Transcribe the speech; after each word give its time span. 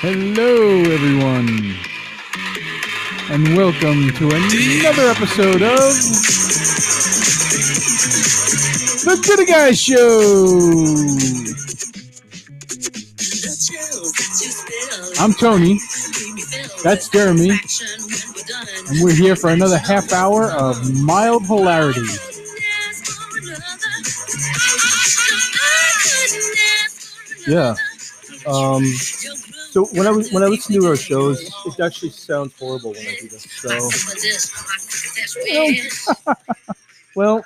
Hello, 0.00 0.80
everyone, 0.92 1.74
and 3.30 3.56
welcome 3.56 4.10
to 4.14 4.28
another 4.28 5.10
episode 5.10 5.60
of 5.60 5.92
the 9.02 9.18
Gooder 9.26 9.44
Guys 9.44 9.80
Show. 9.80 10.94
I'm 15.20 15.32
Tony. 15.32 15.80
That's 16.84 17.08
Jeremy, 17.08 17.50
and 18.90 19.02
we're 19.02 19.16
here 19.16 19.34
for 19.34 19.50
another 19.50 19.78
half 19.78 20.12
hour 20.12 20.44
of 20.52 20.94
mild 21.02 21.44
hilarity. 21.44 22.06
Yeah. 27.48 27.74
Um, 28.46 28.84
so 29.70 29.84
when 29.92 30.06
I 30.06 30.10
was 30.10 30.32
when 30.32 30.42
I 30.42 30.46
listen 30.46 30.80
to 30.80 30.86
our 30.86 30.96
shows, 30.96 31.40
it 31.66 31.80
actually 31.80 32.10
sounds 32.10 32.58
horrible 32.58 32.92
when 32.92 33.06
I 33.06 33.16
do 33.20 33.28
this. 33.28 33.44
So 33.50 33.68
well, 37.14 37.44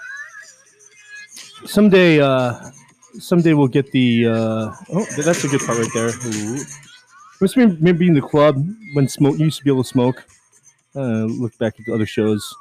someday, 1.65 2.21
uh, 2.21 2.71
someday 3.19 3.55
we'll 3.55 3.69
get 3.69 3.91
the. 3.93 4.27
Uh, 4.27 4.75
oh, 4.93 5.07
that's 5.17 5.45
a 5.45 5.49
good 5.49 5.61
part 5.61 5.79
right 5.79 5.91
there. 5.95 6.11
Ooh. 6.27 6.59
Must 7.41 7.57
be 7.57 7.67
maybe 7.81 8.07
in 8.07 8.15
the 8.15 8.23
club 8.23 8.65
when 8.95 9.09
smoke 9.09 9.39
you 9.39 9.47
used 9.47 9.59
to 9.59 9.65
be 9.65 9.71
able 9.71 9.83
to 9.83 9.89
smoke. 9.89 10.25
Uh, 10.95 11.25
look 11.25 11.57
back 11.59 11.75
at 11.81 11.87
the 11.87 11.93
other 11.93 12.07
shows, 12.07 12.55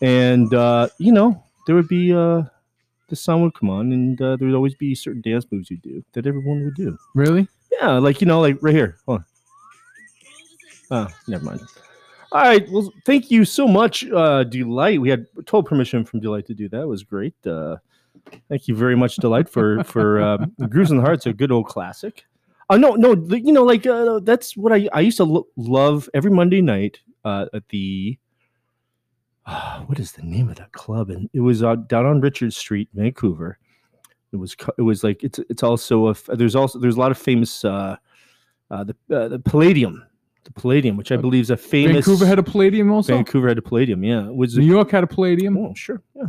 and 0.00 0.54
uh, 0.54 0.88
you 0.98 1.12
know 1.12 1.42
there 1.66 1.74
would 1.74 1.88
be 1.88 2.14
uh, 2.14 2.42
the 3.08 3.16
sun 3.16 3.42
would 3.42 3.54
come 3.54 3.68
on, 3.68 3.92
and 3.92 4.20
uh, 4.22 4.36
there 4.36 4.48
would 4.48 4.54
always 4.54 4.74
be 4.74 4.94
certain 4.94 5.20
dance 5.20 5.44
moves 5.50 5.70
you 5.70 5.76
do 5.78 6.02
that 6.12 6.26
everyone 6.26 6.64
would 6.64 6.76
do. 6.76 6.96
Really? 7.14 7.46
Yeah, 7.72 7.98
like 7.98 8.20
you 8.20 8.26
know, 8.26 8.40
like 8.40 8.58
right 8.60 8.74
here. 8.74 8.96
Hold 9.06 9.20
on. 9.20 9.24
Oh, 10.90 11.08
never 11.28 11.44
mind. 11.44 11.60
All 12.32 12.42
right. 12.42 12.68
Well, 12.70 12.92
thank 13.04 13.30
you 13.30 13.44
so 13.44 13.66
much, 13.66 14.04
uh, 14.08 14.44
Deee-Lite. 14.44 15.00
We 15.00 15.08
had 15.08 15.26
total 15.46 15.62
permission 15.64 16.04
from 16.04 16.20
Deee-Lite 16.20 16.46
to 16.46 16.54
do 16.54 16.68
that. 16.68 16.82
It 16.82 16.86
was 16.86 17.02
great. 17.02 17.34
Uh, 17.46 17.76
thank 18.48 18.68
you 18.68 18.74
very 18.74 18.96
much, 18.96 19.16
Deee-Lite, 19.16 19.48
for 19.48 19.82
for 19.84 20.20
uh, 20.20 20.38
Grooves 20.68 20.90
in 20.90 20.98
the 20.98 21.02
Heart's 21.02 21.26
a 21.26 21.32
good 21.32 21.50
old 21.50 21.66
classic. 21.66 22.24
Uh, 22.68 22.76
no, 22.76 22.94
no, 22.94 23.14
you 23.34 23.52
know, 23.52 23.64
like 23.64 23.84
uh, 23.86 24.20
that's 24.22 24.56
what 24.56 24.72
I 24.72 24.88
I 24.92 25.00
used 25.00 25.16
to 25.16 25.24
lo- 25.24 25.48
love 25.56 26.08
every 26.14 26.30
Monday 26.30 26.62
night 26.62 27.00
uh, 27.24 27.46
at 27.52 27.68
the. 27.68 28.18
What 29.86 29.98
is 29.98 30.12
the 30.12 30.22
name 30.22 30.48
of 30.48 30.56
that 30.56 30.70
club? 30.70 31.10
And 31.10 31.28
it 31.32 31.40
was 31.40 31.64
uh, 31.64 31.74
down 31.74 32.06
on 32.06 32.20
Richard 32.20 32.52
Street, 32.52 32.88
Vancouver. 32.94 33.58
It 34.32 34.36
was 34.36 34.56
it 34.78 34.82
was 34.82 35.02
like 35.02 35.24
it's 35.24 35.38
it's 35.50 35.62
also 35.62 36.08
a 36.08 36.14
there's 36.36 36.54
also 36.54 36.78
there's 36.78 36.96
a 36.96 37.00
lot 37.00 37.10
of 37.10 37.18
famous 37.18 37.64
uh, 37.64 37.96
uh, 38.70 38.84
the 38.84 38.94
uh, 39.14 39.28
the 39.28 39.38
Palladium, 39.40 40.04
the 40.44 40.52
Palladium, 40.52 40.96
which 40.96 41.10
I 41.10 41.16
Uh, 41.16 41.20
believe 41.20 41.42
is 41.42 41.50
a 41.50 41.56
famous 41.56 42.06
Vancouver 42.06 42.26
had 42.26 42.38
a 42.38 42.42
Palladium 42.42 42.92
also. 42.92 43.14
Vancouver 43.14 43.48
had 43.48 43.58
a 43.58 43.62
Palladium. 43.62 44.04
Yeah, 44.04 44.28
it 44.28 44.34
was 44.34 44.56
New 44.56 44.64
York 44.66 44.90
had 44.90 45.02
a 45.02 45.06
Palladium. 45.08 45.56
Oh, 45.58 45.74
sure. 45.74 46.02
Yeah. 46.14 46.26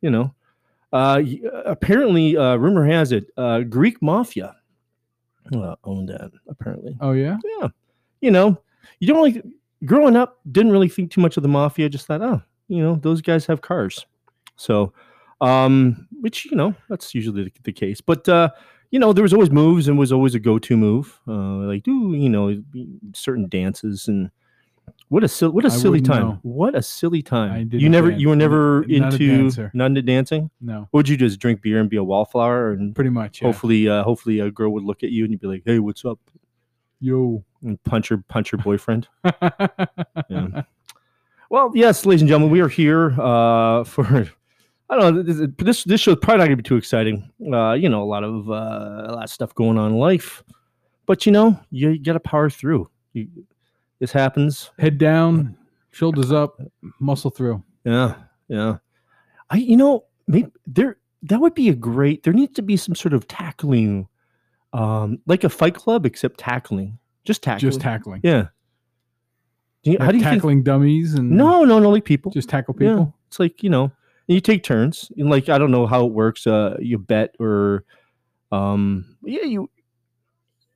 You 0.00 0.10
know, 0.10 0.34
uh, 0.92 1.22
apparently, 1.66 2.36
uh, 2.36 2.56
rumor 2.56 2.84
has 2.86 3.12
it, 3.12 3.26
uh, 3.36 3.60
Greek 3.60 4.00
mafia 4.02 4.56
uh, 5.54 5.76
owned 5.84 6.08
that. 6.08 6.32
Apparently, 6.48 6.96
Oh 7.00 7.12
yeah. 7.12 7.36
yeah. 7.60 7.68
You 8.20 8.30
know, 8.30 8.60
you 8.98 9.06
don't 9.06 9.22
like 9.22 9.44
growing 9.84 10.16
up. 10.16 10.40
Didn't 10.50 10.72
really 10.72 10.88
think 10.88 11.10
too 11.12 11.20
much 11.20 11.36
of 11.36 11.42
the 11.42 11.48
mafia. 11.48 11.88
Just 11.88 12.06
thought, 12.06 12.22
oh, 12.22 12.42
you 12.68 12.82
know, 12.82 12.96
those 12.96 13.20
guys 13.22 13.46
have 13.46 13.60
cars. 13.60 14.04
So, 14.56 14.92
um, 15.40 16.08
which 16.20 16.44
you 16.46 16.56
know, 16.56 16.74
that's 16.88 17.14
usually 17.14 17.44
the, 17.44 17.52
the 17.64 17.72
case. 17.72 18.00
But 18.00 18.28
uh, 18.28 18.50
you 18.90 18.98
know, 18.98 19.12
there 19.12 19.22
was 19.22 19.32
always 19.32 19.50
moves 19.50 19.88
and 19.88 19.98
was 19.98 20.12
always 20.12 20.34
a 20.34 20.40
go-to 20.40 20.76
move. 20.76 21.20
Uh, 21.28 21.32
like, 21.66 21.82
do 21.84 22.14
you 22.14 22.28
know, 22.28 22.62
certain 23.14 23.48
dances 23.48 24.08
and. 24.08 24.30
What 25.08 25.24
a 25.24 25.28
sil- 25.30 25.50
what 25.50 25.64
a 25.64 25.68
I 25.68 25.70
silly 25.70 26.00
time! 26.00 26.22
know. 26.22 26.38
What 26.42 26.74
a 26.76 26.82
silly 26.82 27.20
time! 27.22 27.52
I 27.52 27.76
you 27.76 27.88
never, 27.88 28.10
dance. 28.10 28.20
you 28.22 28.28
were 28.28 28.36
never 28.36 28.84
Not 28.86 29.14
into 29.14 29.70
not 29.74 29.86
into 29.86 30.02
dancing. 30.02 30.50
No. 30.60 30.88
Would 30.92 31.08
you 31.08 31.16
just 31.16 31.40
drink 31.40 31.62
beer 31.62 31.80
and 31.80 31.90
be 31.90 31.96
a 31.96 32.02
wallflower 32.04 32.72
and 32.72 32.94
Pretty 32.94 33.10
much. 33.10 33.40
Yeah. 33.42 33.48
hopefully, 33.48 33.88
uh, 33.88 34.04
hopefully 34.04 34.38
a 34.38 34.50
girl 34.52 34.70
would 34.72 34.84
look 34.84 35.02
at 35.02 35.10
you 35.10 35.24
and 35.24 35.32
you'd 35.32 35.40
be 35.40 35.46
like, 35.48 35.62
"Hey, 35.66 35.80
what's 35.80 36.04
up?" 36.04 36.18
Yo. 37.00 37.42
and 37.62 37.82
punch 37.84 38.08
her 38.08 38.18
punch 38.28 38.50
her 38.50 38.56
boyfriend. 38.56 39.08
Yeah. 40.28 40.62
Well, 41.50 41.72
yes, 41.74 42.06
ladies 42.06 42.22
and 42.22 42.28
gentlemen, 42.28 42.50
we 42.50 42.60
are 42.60 42.68
here 42.68 43.20
uh, 43.20 43.82
for. 43.84 44.28
I 44.90 44.96
don't 44.96 45.14
know. 45.14 45.22
This 45.22 45.48
this, 45.58 45.84
this 45.84 46.00
show's 46.00 46.16
probably 46.16 46.38
not 46.38 46.44
going 46.46 46.50
to 46.50 46.56
be 46.56 46.62
too 46.64 46.76
exciting. 46.76 47.30
Uh, 47.52 47.72
you 47.74 47.88
know, 47.88 48.02
a 48.02 48.04
lot 48.04 48.24
of 48.24 48.50
uh, 48.50 49.04
a 49.06 49.12
lot 49.14 49.24
of 49.24 49.30
stuff 49.30 49.54
going 49.54 49.78
on 49.78 49.92
in 49.92 49.98
life, 49.98 50.42
but 51.06 51.24
you 51.26 51.32
know, 51.32 51.58
you, 51.70 51.96
got 51.98 52.14
to 52.14 52.20
power 52.20 52.50
through. 52.50 52.90
You, 53.12 53.28
this 54.00 54.10
happens. 54.10 54.72
Head 54.80 54.98
down, 54.98 55.56
shoulders 55.92 56.32
up, 56.32 56.60
muscle 56.98 57.30
through. 57.30 57.62
Yeah, 57.84 58.14
yeah. 58.48 58.78
I, 59.50 59.56
you 59.58 59.76
know, 59.76 60.04
maybe 60.26 60.50
there 60.66 60.96
that 61.22 61.40
would 61.40 61.54
be 61.54 61.68
a 61.68 61.74
great. 61.74 62.24
There 62.24 62.32
needs 62.32 62.54
to 62.54 62.62
be 62.62 62.76
some 62.76 62.96
sort 62.96 63.12
of 63.14 63.28
tackling, 63.28 64.08
um, 64.72 65.20
like 65.26 65.44
a 65.44 65.48
Fight 65.48 65.76
Club, 65.76 66.04
except 66.04 66.40
tackling, 66.40 66.98
just 67.24 67.44
tackling. 67.44 67.70
Just 67.70 67.80
tackling. 67.80 68.20
Yeah. 68.24 68.48
Do 69.84 69.92
you, 69.92 69.98
how 70.00 70.10
do 70.10 70.18
you 70.18 70.24
think? 70.24 70.34
tackling 70.34 70.62
dummies 70.62 71.14
and 71.14 71.30
No, 71.30 71.64
no, 71.64 71.78
no, 71.78 71.90
like 71.90 72.04
people. 72.04 72.32
just 72.32 72.48
tackle 72.48 72.74
Yeah. 72.78 72.88
people. 72.90 73.14
It's 73.28 73.38
like 73.38 73.62
you 73.62 73.70
know, 73.70 73.92
you 74.34 74.40
take 74.40 74.62
turns. 74.62 75.10
And 75.16 75.28
like 75.30 75.48
I 75.48 75.58
don't 75.58 75.70
know 75.70 75.86
how 75.86 76.06
it 76.06 76.12
works. 76.12 76.46
Uh, 76.46 76.76
you 76.80 76.98
bet 76.98 77.34
or, 77.40 77.84
um, 78.52 79.16
yeah, 79.22 79.44
you, 79.44 79.70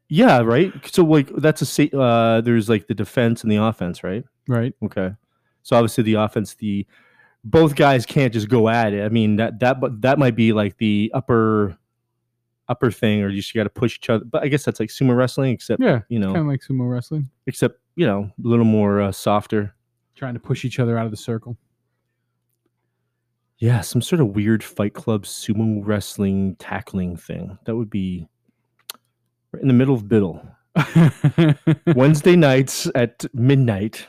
yeah, 0.08 0.40
right. 0.40 0.72
So 0.92 1.04
like 1.04 1.28
that's 1.36 1.78
a 1.78 1.98
uh, 1.98 2.40
there's 2.40 2.68
like 2.68 2.86
the 2.86 2.94
defense 2.94 3.42
and 3.42 3.50
the 3.50 3.56
offense, 3.56 4.04
right? 4.04 4.24
Right. 4.48 4.74
Okay. 4.84 5.12
So 5.62 5.76
obviously 5.76 6.04
the 6.04 6.14
offense, 6.14 6.54
the 6.54 6.86
both 7.44 7.74
guys 7.74 8.06
can't 8.06 8.32
just 8.32 8.48
go 8.48 8.68
at 8.68 8.92
it. 8.92 9.04
I 9.04 9.08
mean 9.08 9.36
that 9.36 9.60
that 9.60 9.80
but 9.80 10.00
that 10.02 10.18
might 10.18 10.36
be 10.36 10.52
like 10.52 10.76
the 10.78 11.10
upper 11.14 11.76
upper 12.68 12.90
thing, 12.90 13.22
or 13.22 13.28
you 13.28 13.40
just 13.42 13.54
got 13.54 13.64
to 13.64 13.70
push 13.70 13.96
each 13.96 14.08
other. 14.10 14.24
But 14.24 14.42
I 14.42 14.48
guess 14.48 14.64
that's 14.64 14.80
like 14.80 14.88
sumo 14.90 15.16
wrestling, 15.16 15.52
except 15.52 15.82
Yeah. 15.82 16.00
you 16.08 16.18
know, 16.18 16.28
Kind 16.28 16.38
of 16.38 16.46
like 16.46 16.60
sumo 16.62 16.90
wrestling. 16.90 17.28
except 17.46 17.78
you 17.96 18.06
know, 18.06 18.30
a 18.42 18.48
little 18.48 18.64
more 18.64 19.00
uh, 19.00 19.12
softer. 19.12 19.74
Trying 20.16 20.34
to 20.34 20.40
push 20.40 20.64
each 20.64 20.78
other 20.78 20.96
out 20.98 21.04
of 21.06 21.10
the 21.10 21.16
circle. 21.16 21.56
Yeah, 23.64 23.80
some 23.80 24.02
sort 24.02 24.20
of 24.20 24.36
weird 24.36 24.62
Fight 24.62 24.92
Club 24.92 25.22
sumo 25.24 25.80
wrestling 25.82 26.54
tackling 26.56 27.16
thing. 27.16 27.58
That 27.64 27.74
would 27.74 27.88
be 27.88 28.28
right 29.52 29.62
in 29.62 29.68
the 29.68 29.72
middle 29.72 29.94
of 29.94 30.06
Biddle. 30.06 30.46
Wednesday 31.96 32.36
nights 32.36 32.90
at 32.94 33.24
midnight. 33.32 34.06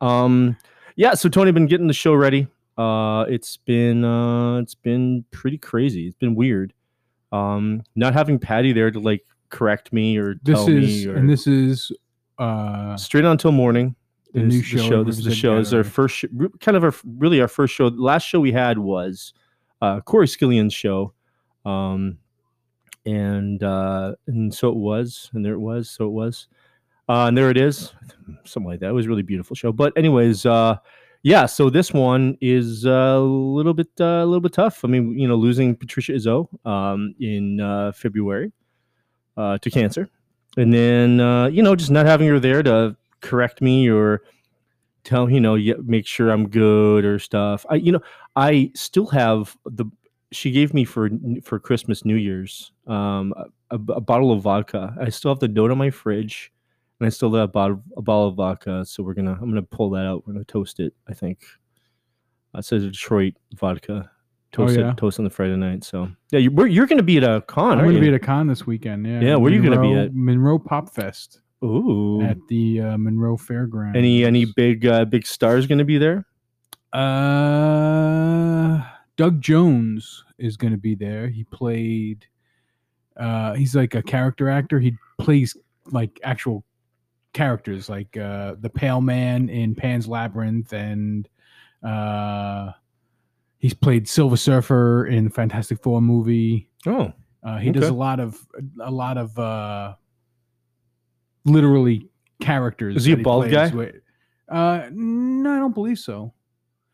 Um, 0.00 0.56
yeah. 0.96 1.12
So 1.12 1.28
Tony, 1.28 1.52
been 1.52 1.66
getting 1.66 1.86
the 1.86 1.92
show 1.92 2.14
ready. 2.14 2.46
Uh, 2.78 3.26
it's 3.28 3.58
been 3.58 4.06
uh, 4.06 4.60
it's 4.60 4.74
been 4.74 5.26
pretty 5.32 5.58
crazy. 5.58 6.06
It's 6.06 6.16
been 6.16 6.34
weird. 6.34 6.72
Um, 7.30 7.82
not 7.94 8.14
having 8.14 8.38
Patty 8.38 8.72
there 8.72 8.90
to 8.90 9.00
like 9.00 9.26
correct 9.50 9.92
me 9.92 10.16
or 10.16 10.36
this 10.44 10.54
tell 10.54 10.66
is 10.66 11.04
me 11.04 11.12
or 11.12 11.16
and 11.16 11.28
this 11.28 11.46
is 11.46 11.92
uh 12.38 12.96
straight 12.96 13.26
on 13.26 13.32
until 13.32 13.52
morning. 13.52 13.96
The 14.34 14.40
is 14.40 14.54
new 14.54 14.60
the 14.60 14.66
show. 14.66 14.88
show. 14.88 15.04
This 15.04 15.18
is 15.18 15.24
the 15.24 15.34
show. 15.34 15.58
This 15.58 15.68
is 15.68 15.74
our 15.74 15.84
first, 15.84 16.16
sh- 16.16 16.24
kind 16.60 16.76
of 16.76 16.84
our 16.84 16.94
really 17.04 17.40
our 17.40 17.48
first 17.48 17.74
show. 17.74 17.88
The 17.88 18.02
last 18.02 18.24
show 18.24 18.40
we 18.40 18.52
had 18.52 18.78
was 18.78 19.32
uh, 19.80 20.00
Corey 20.00 20.26
Skillian's 20.26 20.74
show, 20.74 21.12
um, 21.64 22.18
and 23.06 23.62
uh, 23.62 24.14
and 24.26 24.52
so 24.52 24.68
it 24.68 24.76
was, 24.76 25.30
and 25.34 25.44
there 25.44 25.54
it 25.54 25.60
was, 25.60 25.88
so 25.88 26.06
it 26.06 26.10
was, 26.10 26.48
uh, 27.08 27.26
and 27.26 27.38
there 27.38 27.50
it 27.50 27.56
is, 27.56 27.92
something 28.44 28.68
like 28.70 28.80
that. 28.80 28.88
It 28.88 28.92
was 28.92 29.06
a 29.06 29.08
really 29.08 29.22
beautiful 29.22 29.54
show. 29.54 29.72
But 29.72 29.92
anyways, 29.96 30.46
uh, 30.46 30.76
yeah. 31.22 31.46
So 31.46 31.70
this 31.70 31.92
one 31.92 32.36
is 32.40 32.86
uh, 32.86 32.90
a 32.90 33.20
little 33.20 33.74
bit 33.74 33.88
uh, 34.00 34.04
a 34.22 34.26
little 34.26 34.40
bit 34.40 34.52
tough. 34.52 34.84
I 34.84 34.88
mean, 34.88 35.18
you 35.18 35.28
know, 35.28 35.36
losing 35.36 35.76
Patricia 35.76 36.12
Izzo 36.12 36.48
um, 36.66 37.14
in 37.20 37.60
uh, 37.60 37.92
February 37.92 38.52
uh, 39.36 39.58
to 39.58 39.70
cancer, 39.70 40.08
and 40.56 40.74
then 40.74 41.20
uh, 41.20 41.46
you 41.46 41.62
know 41.62 41.76
just 41.76 41.90
not 41.90 42.06
having 42.06 42.28
her 42.28 42.40
there 42.40 42.62
to 42.62 42.96
correct 43.24 43.60
me 43.60 43.90
or 43.90 44.22
tell 45.02 45.28
you 45.28 45.40
know 45.40 45.56
make 45.84 46.06
sure 46.06 46.30
I'm 46.30 46.48
good 46.48 47.04
or 47.04 47.18
stuff. 47.18 47.66
I 47.68 47.76
you 47.76 47.92
know 47.92 48.00
I 48.36 48.70
still 48.74 49.06
have 49.06 49.56
the 49.64 49.86
she 50.30 50.50
gave 50.50 50.74
me 50.74 50.84
for 50.84 51.10
for 51.42 51.58
Christmas 51.58 52.04
New 52.04 52.16
Year's 52.16 52.72
um 52.86 53.34
a, 53.70 53.74
a 53.74 54.00
bottle 54.00 54.30
of 54.30 54.42
vodka. 54.42 54.94
I 55.00 55.08
still 55.08 55.30
have 55.30 55.40
the 55.40 55.48
note 55.48 55.70
on 55.70 55.78
my 55.78 55.90
fridge 55.90 56.52
and 57.00 57.06
I 57.06 57.10
still 57.10 57.32
have 57.34 57.42
a 57.44 57.48
bottle, 57.48 57.82
a 57.96 58.02
bottle 58.02 58.28
of 58.28 58.36
vodka. 58.36 58.84
So 58.84 59.02
we're 59.02 59.14
gonna 59.14 59.32
I'm 59.40 59.48
gonna 59.48 59.62
pull 59.62 59.90
that 59.90 60.06
out. 60.06 60.26
We're 60.26 60.34
gonna 60.34 60.44
toast 60.44 60.80
it. 60.80 60.94
I 61.08 61.14
think 61.14 61.44
uh, 62.54 62.58
it 62.58 62.64
says 62.64 62.84
Detroit 62.84 63.34
vodka. 63.54 64.10
Toast 64.52 64.78
yeah? 64.78 64.92
it, 64.92 64.96
toast 64.96 65.18
on 65.18 65.24
the 65.24 65.30
Friday 65.30 65.56
night. 65.56 65.82
So 65.82 66.08
yeah, 66.30 66.38
you, 66.38 66.50
we're, 66.52 66.68
you're 66.68 66.86
gonna 66.86 67.02
be 67.02 67.16
at 67.16 67.24
a 67.24 67.42
con. 67.42 67.80
I'm 67.80 67.92
to 67.92 68.00
be 68.00 68.08
at 68.08 68.14
a 68.14 68.20
con 68.20 68.46
this 68.46 68.66
weekend. 68.66 69.06
Yeah. 69.06 69.20
Yeah, 69.20 69.36
where 69.36 69.50
are 69.50 69.54
you 69.54 69.62
gonna 69.62 69.80
be 69.80 69.94
at? 69.94 70.14
Monroe 70.14 70.58
Pop 70.58 70.94
Fest 70.94 71.40
Ooh. 71.64 72.22
at 72.22 72.36
the 72.48 72.80
uh, 72.80 72.98
Monroe 72.98 73.36
Fairgrounds. 73.36 73.96
Any 73.96 74.24
any 74.24 74.44
big 74.44 74.86
uh, 74.86 75.04
big 75.06 75.26
stars 75.26 75.66
gonna 75.66 75.84
be 75.84 75.98
there? 75.98 76.26
Uh, 76.94 78.80
Doug 79.16 79.40
Jones 79.40 80.24
is 80.38 80.56
going 80.56 80.72
to 80.72 80.78
be 80.78 80.94
there. 80.94 81.28
He 81.28 81.44
played. 81.44 82.26
Uh, 83.16 83.54
he's 83.54 83.74
like 83.74 83.94
a 83.94 84.02
character 84.02 84.48
actor. 84.48 84.78
He 84.78 84.96
plays 85.18 85.56
like 85.90 86.20
actual 86.22 86.64
characters, 87.32 87.88
like 87.88 88.16
uh, 88.16 88.54
the 88.60 88.70
Pale 88.70 89.00
Man 89.00 89.48
in 89.48 89.74
Pan's 89.74 90.06
Labyrinth, 90.06 90.72
and 90.72 91.28
uh, 91.82 92.70
he's 93.58 93.74
played 93.74 94.08
Silver 94.08 94.36
Surfer 94.36 95.06
in 95.06 95.24
the 95.24 95.30
Fantastic 95.30 95.82
Four 95.82 96.00
movie. 96.00 96.68
Oh, 96.86 97.12
Uh, 97.42 97.58
he 97.58 97.72
does 97.72 97.88
a 97.88 97.92
lot 97.92 98.20
of 98.20 98.38
a 98.80 98.90
lot 98.90 99.18
of 99.18 99.36
uh, 99.38 99.94
literally 101.44 102.08
characters. 102.40 102.96
Is 102.96 103.04
he 103.04 103.12
a 103.12 103.16
bald 103.16 103.50
guy? 103.50 103.68
with- 103.74 103.96
Uh, 104.48 104.88
no, 104.92 105.54
I 105.54 105.58
don't 105.58 105.74
believe 105.74 105.98
so. 105.98 106.32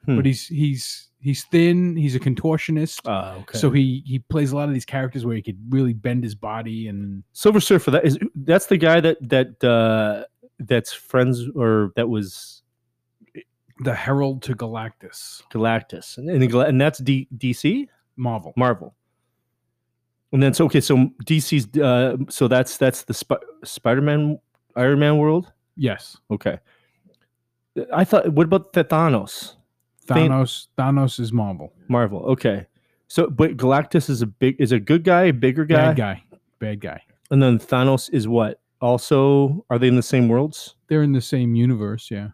Hmm. 0.06 0.16
But 0.16 0.24
he's 0.26 0.46
he's 0.46 1.08
he's 1.20 1.44
thin. 1.44 1.96
He's 1.96 2.14
a 2.16 2.20
contortionist. 2.20 3.00
uh, 3.06 3.38
okay. 3.40 3.58
So 3.58 3.70
he 3.70 4.02
he 4.06 4.18
plays 4.20 4.52
a 4.52 4.56
lot 4.56 4.68
of 4.68 4.74
these 4.74 4.84
characters 4.86 5.26
where 5.26 5.36
he 5.36 5.42
could 5.42 5.58
really 5.68 5.92
bend 5.92 6.24
his 6.24 6.34
body 6.34 6.88
and 6.88 7.22
Silver 7.32 7.60
Surfer. 7.60 7.90
That 7.90 8.04
is 8.04 8.18
that's 8.34 8.66
the 8.66 8.76
guy 8.78 9.00
that 9.00 9.18
that 9.28 9.62
uh, 9.64 10.24
that's 10.58 10.92
friends 10.92 11.44
or 11.54 11.92
that 11.96 12.08
was 12.08 12.62
the 13.80 13.94
Herald 13.94 14.42
to 14.42 14.54
Galactus, 14.54 15.42
Galactus, 15.52 16.16
and 16.18 16.28
and, 16.30 16.54
and 16.54 16.80
that's 16.80 16.98
D, 16.98 17.28
DC 17.36 17.88
Marvel. 18.16 18.52
Marvel. 18.56 18.94
And 20.32 20.42
then 20.42 20.54
so 20.54 20.64
okay, 20.66 20.80
so 20.80 20.96
DC's 21.24 21.76
uh, 21.80 22.16
so 22.28 22.46
that's 22.48 22.76
that's 22.76 23.02
the 23.04 23.14
Sp- 23.14 23.42
Spider-Man 23.64 24.38
Iron 24.76 24.98
Man 25.00 25.18
world. 25.18 25.52
Yes, 25.76 26.16
Okay. 26.30 26.58
I 27.92 28.04
thought. 28.04 28.32
What 28.32 28.44
about 28.44 28.72
the 28.72 28.84
Thanos? 28.84 29.54
Than- 30.06 30.28
Thanos. 30.30 30.66
Thanos 30.76 31.18
is 31.20 31.32
Marvel. 31.32 31.72
Marvel. 31.88 32.20
Okay. 32.26 32.66
So, 33.08 33.28
but 33.28 33.56
Galactus 33.56 34.08
is 34.10 34.22
a 34.22 34.26
big 34.26 34.56
is 34.60 34.72
a 34.72 34.78
good 34.80 35.02
guy, 35.04 35.24
a 35.24 35.32
bigger 35.32 35.64
guy, 35.64 35.76
Bad 35.76 35.96
guy. 35.96 36.24
Bad 36.58 36.80
guy. 36.80 37.02
and 37.30 37.42
then 37.42 37.58
Thanos 37.58 38.08
is 38.12 38.28
what? 38.28 38.60
Also, 38.80 39.64
are 39.70 39.78
they 39.78 39.88
in 39.88 39.96
the 39.96 40.02
same 40.02 40.28
worlds? 40.28 40.74
They're 40.88 41.02
in 41.02 41.12
the 41.12 41.20
same 41.20 41.54
universe. 41.54 42.10
Yeah. 42.10 42.28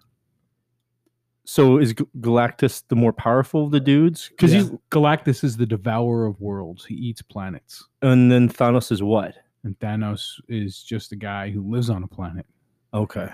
So 1.48 1.78
is 1.78 1.94
Galactus 1.94 2.82
the 2.88 2.96
more 2.96 3.12
powerful 3.12 3.64
of 3.66 3.70
the 3.70 3.78
dudes? 3.80 4.28
Because 4.30 4.52
Yeah. 4.52 4.60
he's 4.62 4.70
Galactus 4.90 5.44
is 5.44 5.56
the 5.56 5.64
devourer 5.66 6.26
of 6.26 6.40
worlds. 6.40 6.84
He 6.84 6.94
eats 6.96 7.22
planets. 7.22 7.86
and 8.02 8.30
then 8.30 8.48
Thanos 8.48 8.90
is 8.90 9.02
what? 9.02 9.34
And 9.64 9.78
Thanos 9.78 10.40
is 10.48 10.82
just 10.82 11.12
a 11.12 11.16
guy 11.16 11.50
who 11.50 11.62
lives 11.62 11.88
on 11.88 12.02
a 12.02 12.06
planet. 12.08 12.46
Okay. 12.92 13.28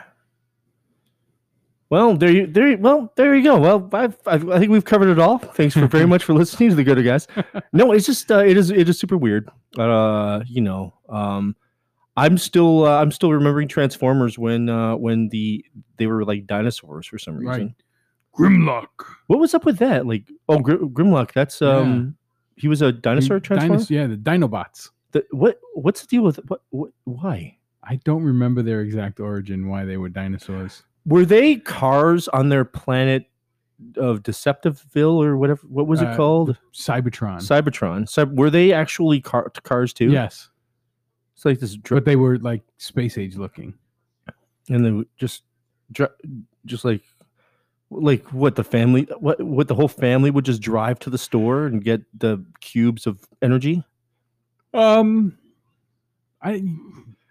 Well, 1.90 2.16
there 2.16 2.30
you 2.30 2.46
there. 2.46 2.76
Well, 2.78 3.12
there 3.16 3.34
you 3.34 3.42
go. 3.42 3.58
Well, 3.58 3.88
I've, 3.92 4.16
I've, 4.26 4.48
I 4.48 4.58
think 4.58 4.70
we've 4.72 4.84
covered 4.84 5.08
it 5.10 5.18
all. 5.18 5.36
Thanks 5.38 5.74
for 5.74 5.86
very 5.86 6.06
much 6.14 6.24
for 6.24 6.32
listening 6.32 6.70
to 6.70 6.74
the 6.74 6.84
Gooder 6.84 7.02
Guys. 7.02 7.26
No, 7.74 7.92
it's 7.92 8.06
just 8.06 8.30
uh, 8.30 8.38
it 8.38 8.56
is 8.56 8.70
it 8.70 8.88
is 8.88 8.98
super 8.98 9.16
weird. 9.18 9.48
Uh, 9.78 10.40
you 10.46 10.60
know, 10.62 10.94
um, 11.08 11.54
I'm 12.16 12.36
still 12.38 12.84
uh, 12.86 13.00
I'm 13.00 13.10
still 13.10 13.32
remembering 13.32 13.68
Transformers 13.68 14.38
when 14.38 14.68
uh, 14.70 14.96
when 14.96 15.28
the 15.30 15.64
they 15.98 16.06
were 16.06 16.24
like 16.24 16.46
dinosaurs 16.46 17.06
for 17.06 17.18
some 17.18 17.36
Right. 17.38 17.70
Reason. 18.38 18.62
Grimlock. 18.62 18.86
What 19.26 19.38
was 19.38 19.54
up 19.54 19.64
with 19.64 19.78
that? 19.78 20.06
Like, 20.06 20.24
oh, 20.48 20.58
Gr- 20.58 20.76
Grimlock. 20.86 21.32
That's 21.32 21.60
um, 21.62 22.16
he 22.56 22.68
was 22.68 22.82
a 22.82 22.92
dinosaur 22.92 23.40
transformer. 23.40 23.76
Dinos- 23.76 23.90
yeah, 23.90 24.06
the 24.06 24.16
Dinobots. 24.16 24.90
The- 25.12 25.26
what 25.30 25.60
what's 25.74 26.00
the 26.02 26.06
deal 26.06 26.22
with 26.22 26.38
what, 26.48 26.62
what 26.70 26.90
why? 27.04 27.58
I 27.84 27.96
don't 28.04 28.22
remember 28.22 28.62
their 28.62 28.80
exact 28.80 29.18
origin, 29.20 29.68
why 29.68 29.84
they 29.84 29.96
were 29.96 30.08
dinosaurs. 30.08 30.84
Were 31.04 31.24
they 31.24 31.56
cars 31.56 32.28
on 32.28 32.48
their 32.48 32.64
planet 32.64 33.26
of 33.96 34.22
Deceptiveville 34.22 35.20
or 35.24 35.36
whatever? 35.36 35.66
What 35.68 35.88
was 35.88 36.00
it 36.00 36.06
Uh, 36.08 36.16
called? 36.16 36.56
Cybertron. 36.72 37.38
Cybertron. 37.40 38.08
Cy- 38.08 38.22
were 38.24 38.50
they 38.50 38.72
actually 38.72 39.20
car- 39.20 39.50
cars 39.64 39.92
too? 39.92 40.10
yes. 40.12 40.48
It's 41.34 41.44
like 41.44 41.58
this, 41.58 41.74
dr- 41.74 41.96
But 41.96 42.04
they 42.04 42.14
were 42.14 42.38
like 42.38 42.62
space 42.78 43.18
age 43.18 43.34
looking. 43.36 43.74
and 44.68 44.84
they 44.84 44.92
would 44.92 45.08
just, 45.16 45.42
dr- 45.90 46.14
just 46.64 46.84
like, 46.84 47.02
like 48.00 48.24
what 48.32 48.56
the 48.56 48.64
family, 48.64 49.02
what 49.18 49.40
what 49.42 49.68
the 49.68 49.74
whole 49.74 49.88
family 49.88 50.30
would 50.30 50.44
just 50.44 50.60
drive 50.62 50.98
to 51.00 51.10
the 51.10 51.18
store 51.18 51.66
and 51.66 51.82
get 51.84 52.02
the 52.18 52.44
cubes 52.60 53.06
of 53.06 53.20
energy. 53.42 53.82
Um, 54.74 55.36
I 56.42 56.62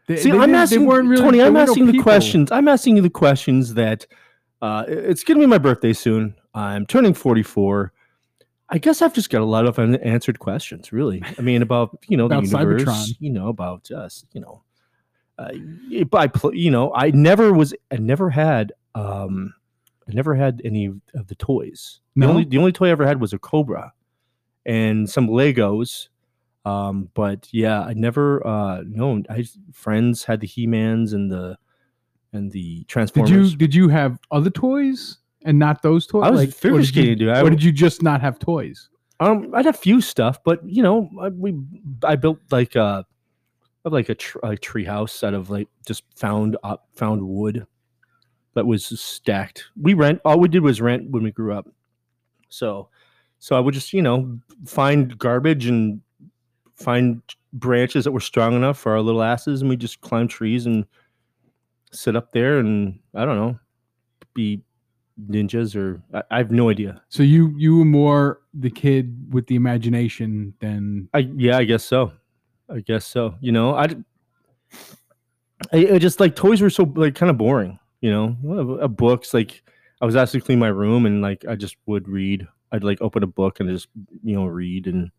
they, 0.08 0.18
See, 0.18 0.32
they 0.32 0.38
I'm 0.38 0.54
asking 0.56 0.86
weren't 0.86 1.08
really- 1.10 1.22
Tony. 1.22 1.42
I'm 1.42 1.54
were 1.54 1.60
no 1.66 1.72
asking 1.72 1.88
the 1.92 2.00
questions. 2.02 2.52
I'm 2.52 2.68
asking 2.68 2.96
you 2.98 3.02
the 3.02 3.10
questions 3.10 3.74
that. 3.76 4.06
Uh, 4.62 4.84
it's 4.88 5.24
gonna 5.24 5.40
be 5.40 5.48
my 5.48 5.58
birthday 5.58 5.92
soon. 5.92 6.36
I'm 6.54 6.86
turning 6.86 7.16
44. 7.16 7.92
I 8.70 8.78
guess 8.78 9.02
I've 9.02 9.14
just 9.14 9.30
got 9.32 9.42
a 9.42 9.46
lot 9.46 9.66
of 9.66 9.80
unanswered 9.80 10.38
questions. 10.38 10.94
Really, 10.94 11.24
I 11.38 11.42
mean, 11.42 11.62
about 11.64 11.98
you 12.08 12.16
know 12.16 12.26
About 12.26 12.44
the 12.44 12.50
universe. 12.58 12.84
Cybertron. 12.84 13.16
You 13.20 13.32
know 13.32 13.48
about 13.48 13.90
us. 13.90 14.24
You 14.34 14.42
know, 14.42 14.64
uh, 15.40 15.52
by 16.12 16.30
you 16.54 16.70
know, 16.70 16.94
I 16.94 17.10
never 17.12 17.52
was. 17.54 17.74
I 17.90 17.98
never 17.98 18.30
had. 18.30 18.72
Um, 18.94 19.54
I 20.12 20.16
never 20.16 20.36
had 20.36 20.62
any 20.66 20.86
of 21.14 21.28
the 21.28 21.36
toys. 21.36 22.00
The 22.16 22.26
only 22.28 22.44
the 22.46 22.58
only 22.58 22.72
toy 22.72 22.88
I 22.88 22.92
ever 22.92 23.06
had 23.08 23.22
was 23.22 23.34
a 23.34 23.40
Cobra, 23.40 23.94
and 24.66 25.10
some 25.10 25.28
Legos. 25.28 26.10
Um, 26.66 27.10
but 27.16 27.48
yeah, 27.52 27.82
I 27.82 27.94
never 27.94 28.46
uh 28.46 28.84
no 28.86 29.24
I 29.30 29.46
friends 29.74 30.24
had 30.26 30.42
the 30.42 30.48
He-Mans 30.48 31.14
and 31.14 31.32
the 31.32 31.58
and 32.34 32.52
the 32.52 32.84
Transformers. 32.86 33.30
Did 33.32 33.38
you 33.52 33.58
did 33.58 33.76
you 33.76 33.90
have 33.90 34.20
other 34.30 34.50
toys 34.50 35.18
and 35.44 35.58
not 35.58 35.82
those 35.82 36.06
toys? 36.06 36.24
I 36.26 36.30
was 36.30 36.40
Like, 36.42 36.50
figure 36.54 36.78
or 36.78 36.80
did 36.82 36.88
you- 36.88 36.94
skating, 37.02 37.18
dude. 37.18 37.30
I- 37.30 37.42
or 37.42 37.50
did 37.50 37.64
you 37.64 37.72
just 37.72 38.04
not 38.04 38.22
have 38.22 38.38
toys? 38.40 38.90
um 39.20 39.52
I 39.54 39.58
had 39.58 39.68
a 39.68 39.74
few 39.74 40.02
stuff, 40.02 40.44
but 40.44 40.60
you 40.68 40.84
know, 40.84 41.10
I, 41.22 41.30
we 41.30 41.58
I 42.04 42.16
built 42.16 42.40
like 42.52 42.76
uh 42.76 43.04
like 43.84 44.10
a, 44.10 44.16
tr- 44.16 44.38
a 44.44 44.56
tree 44.58 44.86
house 44.86 45.24
out 45.24 45.34
of 45.34 45.50
like 45.50 45.68
just 45.88 46.04
found 46.16 46.58
up 46.64 46.88
found 46.94 47.28
wood 47.28 47.66
that 48.54 48.66
was 48.66 48.86
stacked. 49.00 49.66
We 49.80 49.94
rent 49.94 50.22
all 50.26 50.40
we 50.40 50.48
did 50.48 50.62
was 50.62 50.82
rent 50.82 51.10
when 51.10 51.24
we 51.24 51.32
grew 51.32 51.54
up. 51.54 51.68
So 52.50 52.90
so 53.40 53.56
I 53.56 53.60
would 53.60 53.74
just, 53.74 53.92
you 53.92 54.04
know, 54.04 54.40
find 54.68 55.18
garbage 55.18 55.66
and 55.66 56.00
find 56.76 57.22
branches 57.54 58.04
that 58.06 58.12
were 58.12 58.20
strong 58.20 58.56
enough 58.56 58.78
for 58.78 58.92
our 58.92 59.02
little 59.02 59.24
asses 59.24 59.62
and 59.62 59.70
we 59.70 59.76
just 59.76 60.00
climb 60.02 60.28
trees 60.28 60.68
and 60.68 60.86
sit 61.92 62.16
up 62.16 62.32
there 62.32 62.60
and 62.60 63.00
I 63.16 63.26
don't 63.26 63.38
know, 63.38 63.60
be 64.34 64.62
ninjas 65.30 65.76
or 65.76 66.02
I, 66.14 66.24
I 66.32 66.38
have 66.38 66.52
no 66.52 66.70
idea. 66.70 67.02
So 67.10 67.24
you 67.24 67.54
you 67.58 67.78
were 67.78 67.86
more 67.86 68.42
the 68.54 68.70
kid 68.70 69.34
with 69.34 69.48
the 69.48 69.56
imagination 69.56 70.54
than 70.60 71.10
I 71.14 71.30
yeah, 71.36 71.58
I 71.58 71.64
guess 71.64 71.84
so. 71.84 72.12
I 72.70 72.80
guess 72.82 73.06
so. 73.06 73.36
You 73.42 73.52
know, 73.52 73.76
I, 73.76 73.88
I, 75.74 75.94
I 75.94 75.98
just 76.00 76.20
like 76.20 76.36
toys 76.36 76.62
were 76.62 76.70
so 76.70 76.84
like 76.96 77.16
kind 77.16 77.30
of 77.30 77.38
boring. 77.38 77.80
You 78.02 78.10
know, 78.12 78.80
uh, 78.82 78.88
books 78.88 79.34
like 79.34 79.64
I 80.02 80.06
was 80.06 80.16
asked 80.16 80.32
to 80.34 80.42
clean 80.42 80.60
my 80.60 80.68
room 80.70 81.06
and 81.06 81.22
like 81.22 81.46
I 81.48 81.56
just 81.56 81.76
would 81.86 82.08
read. 82.08 82.48
I'd 82.72 82.84
like 82.84 83.00
open 83.02 83.22
a 83.24 83.28
book 83.28 83.60
and 83.60 83.70
just 83.70 83.88
you 84.24 84.36
know 84.36 84.46
read 84.46 84.88
and 84.88 85.12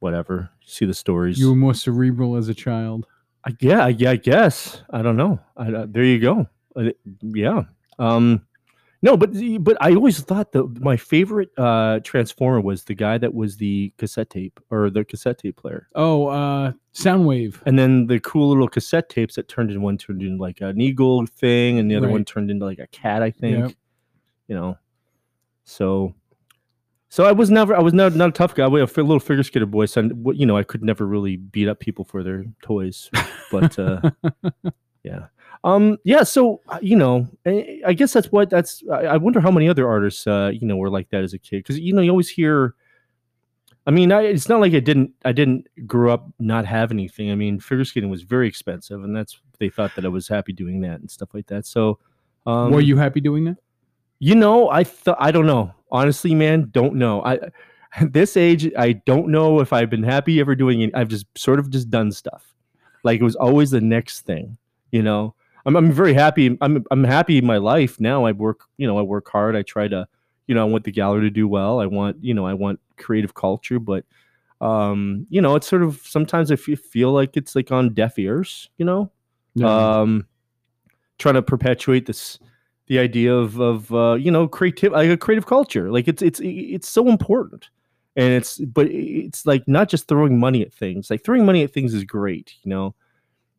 whatever, 0.00 0.50
see 0.64 0.84
the 0.84 0.94
stories. 0.94 1.38
you 1.38 1.48
were 1.48 1.56
more 1.56 1.74
cerebral 1.74 2.36
as 2.36 2.48
a 2.48 2.54
child. 2.54 3.06
I, 3.46 3.54
yeah, 3.60 3.84
I- 3.86 3.88
yeah, 3.88 4.10
I 4.10 4.16
guess. 4.16 4.82
I 4.90 5.02
don't 5.02 5.16
know. 5.16 5.40
I, 5.56 5.68
uh, 5.72 5.86
there 5.88 6.04
you 6.04 6.18
go. 6.18 6.46
Uh, 6.76 6.90
yeah. 7.22 7.62
Um, 7.98 8.46
no, 9.04 9.16
but 9.16 9.30
but 9.60 9.76
I 9.80 9.94
always 9.94 10.18
thought 10.20 10.52
that 10.52 10.80
my 10.80 10.96
favorite 10.96 11.50
uh, 11.58 12.00
Transformer 12.02 12.60
was 12.60 12.84
the 12.84 12.94
guy 12.94 13.18
that 13.18 13.34
was 13.34 13.56
the 13.58 13.92
cassette 13.98 14.30
tape 14.30 14.58
or 14.70 14.88
the 14.90 15.04
cassette 15.04 15.38
tape 15.38 15.56
player, 15.56 15.88
Oh, 15.94 16.26
uh 16.28 16.72
Soundwave. 16.94 17.60
and 17.66 17.78
then 17.78 18.06
the 18.06 18.18
cool 18.20 18.48
little 18.48 18.68
cassette 18.68 19.08
tapes 19.08 19.34
that 19.36 19.46
turned 19.48 19.70
in 19.70 19.82
one 19.82 19.98
turned 19.98 20.22
into 20.22 20.42
like 20.42 20.60
an 20.60 20.80
eagle 20.80 21.26
thing, 21.26 21.78
and 21.78 21.90
the 21.90 21.96
other 21.96 22.08
one 22.08 22.24
turned 22.24 22.50
into 22.50 22.64
like 22.64 22.78
a 22.80 22.86
cat. 22.88 23.22
I 23.22 23.30
think. 23.30 23.58
Yep. 23.68 23.72
You 24.48 24.54
know. 24.56 24.78
So. 25.64 26.14
So 27.10 27.24
I 27.24 27.30
was 27.30 27.48
never, 27.48 27.76
I 27.76 27.80
was 27.80 27.92
not, 27.94 28.16
not 28.16 28.30
a 28.30 28.32
tough 28.32 28.56
guy. 28.56 28.64
I 28.64 28.66
was 28.66 28.90
a 28.96 29.02
little 29.02 29.20
figure 29.20 29.44
skater 29.44 29.66
boy. 29.66 29.86
So, 29.86 30.00
I- 30.02 30.32
you 30.32 30.46
know, 30.46 30.56
I 30.56 30.64
could 30.64 30.82
never 30.82 31.06
really 31.06 31.36
beat 31.36 31.68
up 31.68 31.78
people 31.78 32.04
for 32.04 32.24
their 32.24 32.44
toys. 32.60 33.08
But 33.52 33.78
uh, 33.78 34.00
yeah, 35.04 35.26
um, 35.62 35.98
yeah. 36.04 36.22
So 36.22 36.60
uh, 36.68 36.78
you 36.82 36.96
know, 36.96 37.28
I, 37.46 37.80
I 37.86 37.92
guess 37.92 38.12
that's 38.12 38.32
what 38.32 38.50
that's. 38.50 38.82
I, 38.92 39.04
I 39.04 39.16
wonder 39.16 39.40
how 39.40 39.50
many 39.50 39.68
other 39.68 39.88
artists, 39.88 40.26
uh, 40.26 40.50
you 40.52 40.66
know, 40.66 40.76
were 40.76 40.90
like 40.90 41.10
that 41.10 41.22
as 41.22 41.34
a 41.34 41.38
kid. 41.38 41.58
Because 41.58 41.78
you 41.78 41.92
know, 41.92 42.02
you 42.02 42.10
always 42.10 42.28
hear. 42.28 42.74
I 43.86 43.90
mean, 43.90 44.12
I, 44.12 44.22
it's 44.22 44.48
not 44.48 44.60
like 44.60 44.72
I 44.72 44.80
didn't. 44.80 45.12
I 45.24 45.32
didn't 45.32 45.66
grow 45.86 46.12
up 46.12 46.26
not 46.38 46.64
have 46.66 46.90
anything. 46.90 47.30
I 47.30 47.34
mean, 47.34 47.60
figure 47.60 47.84
skating 47.84 48.10
was 48.10 48.22
very 48.22 48.48
expensive, 48.48 49.04
and 49.04 49.14
that's 49.14 49.38
they 49.58 49.68
thought 49.68 49.94
that 49.96 50.04
I 50.04 50.08
was 50.08 50.26
happy 50.26 50.52
doing 50.52 50.80
that 50.80 51.00
and 51.00 51.10
stuff 51.10 51.28
like 51.34 51.46
that. 51.48 51.66
So, 51.66 51.98
um, 52.46 52.72
were 52.72 52.80
you 52.80 52.96
happy 52.96 53.20
doing 53.20 53.44
that? 53.44 53.56
you 54.24 54.34
know, 54.34 54.70
I 54.70 54.84
thought 54.84 55.18
I 55.20 55.30
don't 55.30 55.46
know. 55.46 55.74
Honestly, 55.90 56.34
man, 56.34 56.70
don't 56.72 56.94
know. 56.94 57.22
I 57.22 57.34
at 57.96 58.12
this 58.12 58.38
age, 58.38 58.72
I 58.74 58.92
don't 58.92 59.28
know 59.28 59.60
if 59.60 59.72
I've 59.72 59.90
been 59.90 60.02
happy 60.02 60.40
ever 60.40 60.54
doing 60.54 60.80
it. 60.80 60.90
I've 60.94 61.08
just 61.08 61.26
sort 61.36 61.58
of 61.58 61.70
just 61.70 61.90
done 61.90 62.10
stuff. 62.10 62.54
Like 63.02 63.20
it 63.20 63.24
was 63.24 63.36
always 63.36 63.70
the 63.70 63.82
next 63.82 64.22
thing, 64.22 64.56
you 64.90 65.02
know. 65.02 65.34
I'm 65.66 65.76
I'm 65.76 65.92
very 65.92 66.14
happy. 66.14 66.56
I'm 66.60 66.84
I'm 66.90 67.04
happy 67.04 67.38
in 67.38 67.46
my 67.46 67.56
life 67.56 67.98
now. 68.00 68.24
I 68.24 68.32
work, 68.32 68.64
you 68.76 68.86
know, 68.86 68.98
I 68.98 69.02
work 69.02 69.28
hard. 69.30 69.56
I 69.56 69.62
try 69.62 69.88
to, 69.88 70.06
you 70.46 70.54
know, 70.54 70.62
I 70.62 70.64
want 70.64 70.84
the 70.84 70.92
gallery 70.92 71.22
to 71.22 71.30
do 71.30 71.48
well. 71.48 71.80
I 71.80 71.86
want, 71.86 72.22
you 72.22 72.34
know, 72.34 72.46
I 72.46 72.54
want 72.54 72.80
creative 72.96 73.34
culture, 73.34 73.78
but 73.78 74.04
um, 74.60 75.26
you 75.30 75.40
know, 75.40 75.56
it's 75.56 75.66
sort 75.66 75.82
of 75.82 76.00
sometimes 76.04 76.50
I 76.50 76.54
f- 76.54 76.60
fe- 76.60 76.74
feel 76.76 77.12
like 77.12 77.36
it's 77.36 77.54
like 77.56 77.70
on 77.72 77.94
deaf 77.94 78.18
ears, 78.18 78.70
you 78.78 78.84
know. 78.84 79.10
Yeah. 79.54 80.00
um, 80.00 80.26
trying 81.18 81.34
to 81.34 81.42
perpetuate 81.42 82.06
this 82.06 82.38
the 82.86 82.98
idea 82.98 83.34
of 83.34 83.60
of 83.60 83.92
uh, 83.94 84.14
you 84.14 84.30
know 84.30 84.46
creative 84.48 84.92
like 84.92 85.08
a 85.08 85.16
creative 85.16 85.46
culture. 85.46 85.90
Like 85.90 86.08
it's 86.08 86.22
it's 86.22 86.40
it's 86.42 86.88
so 86.88 87.08
important, 87.08 87.70
and 88.16 88.32
it's 88.34 88.58
but 88.58 88.86
it's 88.88 89.46
like 89.46 89.66
not 89.66 89.88
just 89.88 90.08
throwing 90.08 90.38
money 90.38 90.62
at 90.62 90.72
things. 90.72 91.10
Like 91.10 91.24
throwing 91.24 91.46
money 91.46 91.62
at 91.62 91.72
things 91.72 91.94
is 91.94 92.04
great, 92.04 92.54
you 92.62 92.70
know. 92.70 92.94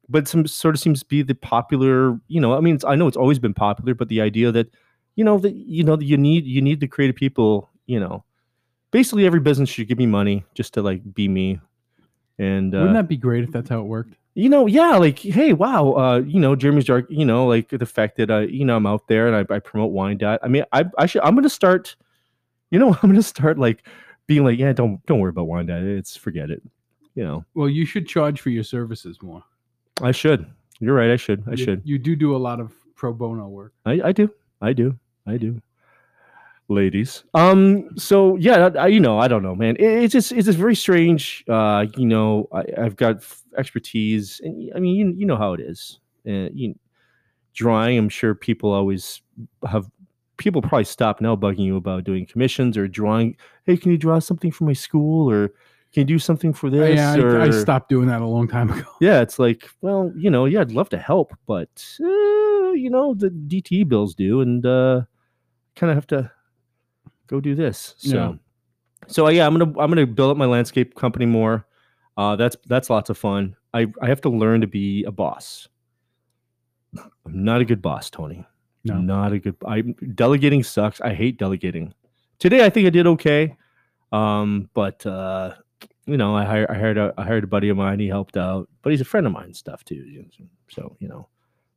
But 0.08 0.28
some 0.28 0.46
sort 0.46 0.76
of 0.76 0.82
seems 0.82 1.00
to 1.02 1.06
be 1.06 1.22
the 1.22 1.36
popular, 1.36 2.20
you 2.28 2.40
know. 2.40 2.56
I 2.56 2.60
mean, 2.60 2.76
it's, 2.76 2.86
I 2.86 2.96
know 2.96 3.08
it's 3.08 3.18
always 3.18 3.40
been 3.40 3.54
popular, 3.54 3.96
but 3.96 4.08
the 4.08 4.22
idea 4.22 4.52
that, 4.52 4.70
you 5.16 5.24
know, 5.24 5.40
that 5.40 5.56
you 5.56 5.84
know 5.84 5.96
that 5.96 6.06
you 6.06 6.18
need 6.18 6.46
you 6.46 6.62
need 6.62 6.80
the 6.80 6.88
creative 6.88 7.16
people, 7.16 7.70
you 7.86 8.00
know. 8.00 8.24
Basically, 8.92 9.26
every 9.26 9.40
business 9.40 9.70
should 9.70 9.88
give 9.88 9.98
me 9.98 10.06
money 10.06 10.46
just 10.54 10.74
to 10.76 10.82
like 10.82 11.02
be 11.14 11.28
me, 11.28 11.60
and 12.38 12.74
uh, 12.74 12.80
Wouldn't 12.80 12.96
that 12.96 13.08
be 13.08 13.18
great 13.18 13.44
if 13.44 13.52
that's 13.52 13.70
how 13.70 13.80
it 13.80 13.86
worked? 13.86 14.16
you 14.36 14.50
know, 14.50 14.66
yeah, 14.66 14.98
like, 14.98 15.18
hey, 15.18 15.54
wow, 15.54 15.94
uh, 15.94 16.20
you 16.20 16.42
know, 16.42 16.58
Jeremy's 16.58 16.86
dark, 16.86 17.06
you 17.10 17.24
know, 17.24 17.48
like 17.48 17.70
the 17.70 17.86
fact 17.86 18.18
that 18.18 18.30
I, 18.30 18.42
you 18.42 18.66
know, 18.66 18.76
I'm 18.76 18.86
out 18.86 19.08
there 19.08 19.28
and 19.28 19.48
I, 19.50 19.56
I 19.56 19.60
promote 19.60 19.94
wine 19.94 20.18
dot. 20.18 20.42
I 20.44 20.50
mean, 20.50 20.66
I, 20.74 20.84
I 20.98 21.06
should, 21.06 21.22
I'm 21.22 21.36
gonna 21.36 21.50
start, 21.50 21.96
you 22.70 22.78
know, 22.78 22.90
I'm 23.02 23.10
gonna 23.10 23.24
start 23.24 23.58
like 23.58 23.88
being 24.28 24.44
like, 24.44 24.60
yeah, 24.60 24.74
don't, 24.74 25.04
don't 25.06 25.20
worry 25.20 25.30
about 25.30 25.48
wine 25.48 25.68
dot. 25.68 25.82
It's 25.82 26.18
forget 26.18 26.52
it. 26.52 26.62
You 27.16 27.24
know, 27.24 27.46
Well, 27.54 27.70
you 27.70 27.86
should 27.86 28.10
charge 28.10 28.42
for 28.42 28.50
your 28.50 28.66
services 28.66 29.20
more. 29.22 29.42
I 30.02 30.12
should. 30.12 30.46
You're 30.80 30.96
right. 30.96 31.12
I 31.12 31.16
should. 31.16 31.44
I 31.48 31.52
You- 31.52 31.58
should. 31.58 31.82
You 31.86 31.98
do 31.98 32.16
do 32.16 32.36
a 32.36 32.38
lot 32.38 32.60
of 32.60 32.74
pro 32.96 33.14
bono 33.14 33.48
work. 33.48 33.74
I, 33.86 34.02
I 34.06 34.12
do. 34.12 34.30
I 34.62 34.74
do. 34.74 34.98
I 35.26 35.38
do. 35.38 35.62
Ladies. 36.68 37.24
Um. 37.36 37.90
So 37.96 38.36
yeah, 38.38 38.70
I, 38.80 38.88
you 38.88 39.00
know, 39.00 39.20
I 39.20 39.28
don't 39.28 39.44
know, 39.44 39.54
man. 39.54 39.76
It, 39.76 39.86
it's 39.86 40.12
just 40.14 40.32
it's 40.32 40.48
just 40.48 40.58
very 40.58 40.76
strange. 40.76 41.44
Uh. 41.48 41.86
You 41.96 42.08
know, 42.08 42.48
I, 42.52 42.64
I've 42.82 42.96
got 42.96 43.18
f- 43.18 43.44
expertise, 43.56 44.42
and 44.44 44.72
I 44.76 44.80
mean, 44.80 44.96
you 44.96 45.14
you 45.16 45.26
know 45.28 45.38
how 45.38 45.54
it 45.54 45.60
is. 45.60 46.00
Uh, 46.28 46.50
you 46.54 46.74
drawing. 47.54 48.00
I'm 48.00 48.10
sure 48.10 48.34
people 48.34 48.72
always 48.72 49.22
have. 49.70 49.88
People 50.38 50.62
probably 50.62 50.86
stop 50.86 51.22
now 51.22 51.36
bugging 51.36 51.60
you 51.60 51.78
about 51.78 52.04
doing 52.04 52.26
commissions 52.26 52.78
or 52.78 52.88
drawing. 52.88 53.38
Hey, 53.66 53.78
can 53.78 53.92
you 53.92 53.98
draw 53.98 54.18
something 54.18 54.52
for 54.52 54.64
my 54.66 54.74
school, 54.74 55.30
or 55.30 55.52
can 55.96 56.02
you 56.02 56.06
do 56.16 56.20
something 56.20 56.52
for 56.52 56.70
this? 56.70 56.98
yeah, 56.98 57.16
or, 57.16 57.40
I, 57.40 57.46
I 57.46 57.50
stopped 57.52 57.88
doing 57.88 58.10
that 58.10 58.22
a 58.22 58.26
long 58.26 58.50
time 58.50 58.70
ago. 58.70 58.84
yeah, 59.00 59.22
it's 59.22 59.40
like, 59.40 59.70
well, 59.80 60.12
you 60.14 60.30
know, 60.30 60.44
yeah, 60.44 60.60
I'd 60.60 60.74
love 60.74 60.90
to 60.90 60.98
help, 60.98 61.34
but 61.48 61.70
uh, 62.02 62.74
you 62.74 62.90
know, 62.90 63.14
the 63.14 63.30
DTE 63.30 63.88
bills 63.88 64.14
do, 64.14 64.42
and 64.42 64.66
uh, 64.66 65.04
kind 65.78 65.90
of 65.90 65.96
have 65.96 66.08
to 66.08 66.30
go 67.28 67.40
do 67.40 67.56
this. 67.56 67.96
So, 67.98 68.14
Yeah. 68.18 68.34
so 69.08 69.28
uh, 69.28 69.30
yeah, 69.30 69.48
I'm 69.48 69.58
gonna 69.58 69.72
I'm 69.80 69.90
gonna 69.90 70.06
build 70.06 70.32
up 70.32 70.36
my 70.38 70.46
landscape 70.46 70.96
company 70.96 71.26
more. 71.26 71.66
Uh, 72.18 72.36
that's 72.36 72.58
that's 72.66 72.90
lots 72.90 73.10
of 73.10 73.18
fun. 73.18 73.56
I 73.74 73.88
I 74.02 74.08
have 74.10 74.20
to 74.22 74.30
learn 74.30 74.60
to 74.62 74.68
be 74.68 75.06
a 75.06 75.14
boss. 75.14 75.70
I'm 76.98 77.10
not 77.26 77.62
a 77.62 77.66
good 77.66 77.82
boss, 77.82 78.10
Tony. 78.10 78.46
No. 78.84 78.98
Not 78.98 79.32
a 79.32 79.40
good. 79.40 79.56
I 79.66 79.80
delegating 80.14 80.62
sucks. 80.62 81.00
I 81.00 81.14
hate 81.14 81.40
delegating. 81.40 81.94
Today, 82.38 82.66
I 82.66 82.70
think 82.70 82.86
I 82.86 82.90
did 82.90 83.08
okay, 83.08 83.56
um, 84.12 84.70
but 84.74 85.06
uh, 85.06 85.54
you 86.06 86.18
know, 86.18 86.36
I 86.36 86.46
hired 86.46 86.70
I 86.70 86.76
hired 86.76 86.98
a 86.98 87.14
I 87.18 87.24
hired 87.24 87.44
a 87.44 87.48
buddy 87.48 87.70
of 87.70 87.78
mine. 87.78 88.00
He 88.00 88.08
helped 88.08 88.38
out, 88.38 88.70
but 88.82 88.92
he's 88.92 89.02
a 89.02 89.06
friend 89.06 89.26
of 89.26 89.34
mine 89.34 89.54
stuff 89.54 89.84
too. 89.84 90.26
So 90.70 90.96
you 91.00 91.08
know, 91.08 91.28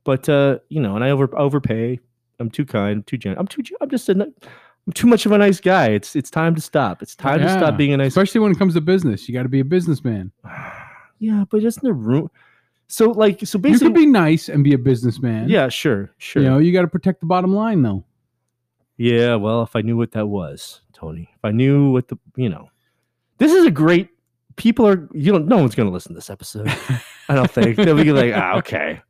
but 0.05 0.29
uh, 0.29 0.59
you 0.69 0.81
know, 0.81 0.95
and 0.95 1.05
I 1.05 1.11
over 1.11 1.29
overpay. 1.39 2.01
I'm 2.41 2.51
too 2.51 2.65
kind. 2.65 3.07
Too 3.07 3.17
gen. 3.17 3.37
I'm 3.39 3.47
too. 3.49 3.63
I'm 3.81 3.91
just 3.91 4.09
a. 4.09 4.13
I'm 4.13 4.93
too 4.95 5.07
much 5.07 5.27
of 5.27 5.33
a 5.33 5.39
nice 5.39 5.61
guy. 5.61 5.89
It's 5.89 6.15
it's 6.15 6.31
time 6.31 6.55
to 6.55 6.61
stop. 6.61 7.03
It's 7.03 7.17
time 7.17 7.41
to 7.41 7.49
stop 7.51 7.77
being 7.77 7.93
a 7.93 7.97
nice. 7.97 8.09
Especially 8.09 8.41
when 8.41 8.53
it 8.53 8.59
comes 8.59 8.75
to 8.75 8.81
business, 8.81 9.29
you 9.29 9.35
got 9.35 9.43
to 9.43 9.49
be 9.49 9.61
a 9.61 9.65
businessman. 9.65 10.31
yeah, 11.19 11.45
but 11.51 11.65
isn't 11.65 11.83
the 11.83 11.93
room? 11.93 12.31
So 12.87 13.11
like 13.11 13.47
so 13.47 13.59
basically, 13.59 13.89
You 13.89 13.93
could 13.93 14.01
be 14.01 14.07
nice 14.07 14.49
and 14.49 14.65
be 14.65 14.73
a 14.73 14.79
businessman. 14.79 15.49
yeah, 15.49 15.69
sure, 15.69 16.11
sure. 16.19 16.43
You 16.43 16.49
know, 16.49 16.59
you 16.59 16.73
got 16.73 16.83
to 16.83 16.89
protect 16.89 17.21
the 17.21 17.27
bottom 17.27 17.55
line, 17.55 17.83
though. 17.83 18.05
Yeah, 18.97 19.35
well, 19.35 19.63
if 19.63 19.77
I 19.77 19.83
knew 19.83 19.97
what 19.97 20.13
that 20.13 20.27
was, 20.27 20.81
Tony, 20.93 21.29
if 21.35 21.45
I 21.45 21.51
knew 21.53 21.91
what 21.93 22.09
the, 22.09 22.17
you 22.37 22.49
know, 22.49 22.71
this 23.39 23.53
is 23.53 23.65
a 23.65 23.71
great. 23.71 24.09
People 24.59 24.87
are, 24.87 25.09
you 25.15 25.33
know, 25.33 25.39
no 25.39 25.57
one's 25.57 25.75
going 25.75 25.89
to 25.89 25.93
listen 25.93 26.13
to 26.13 26.17
this 26.17 26.29
episode. 26.29 26.69
I 27.29 27.35
don't 27.35 27.51
think 27.51 27.77
they'll 27.77 27.97
be 27.97 28.13
like, 28.13 28.35
ah, 28.35 28.55
okay. 28.59 29.01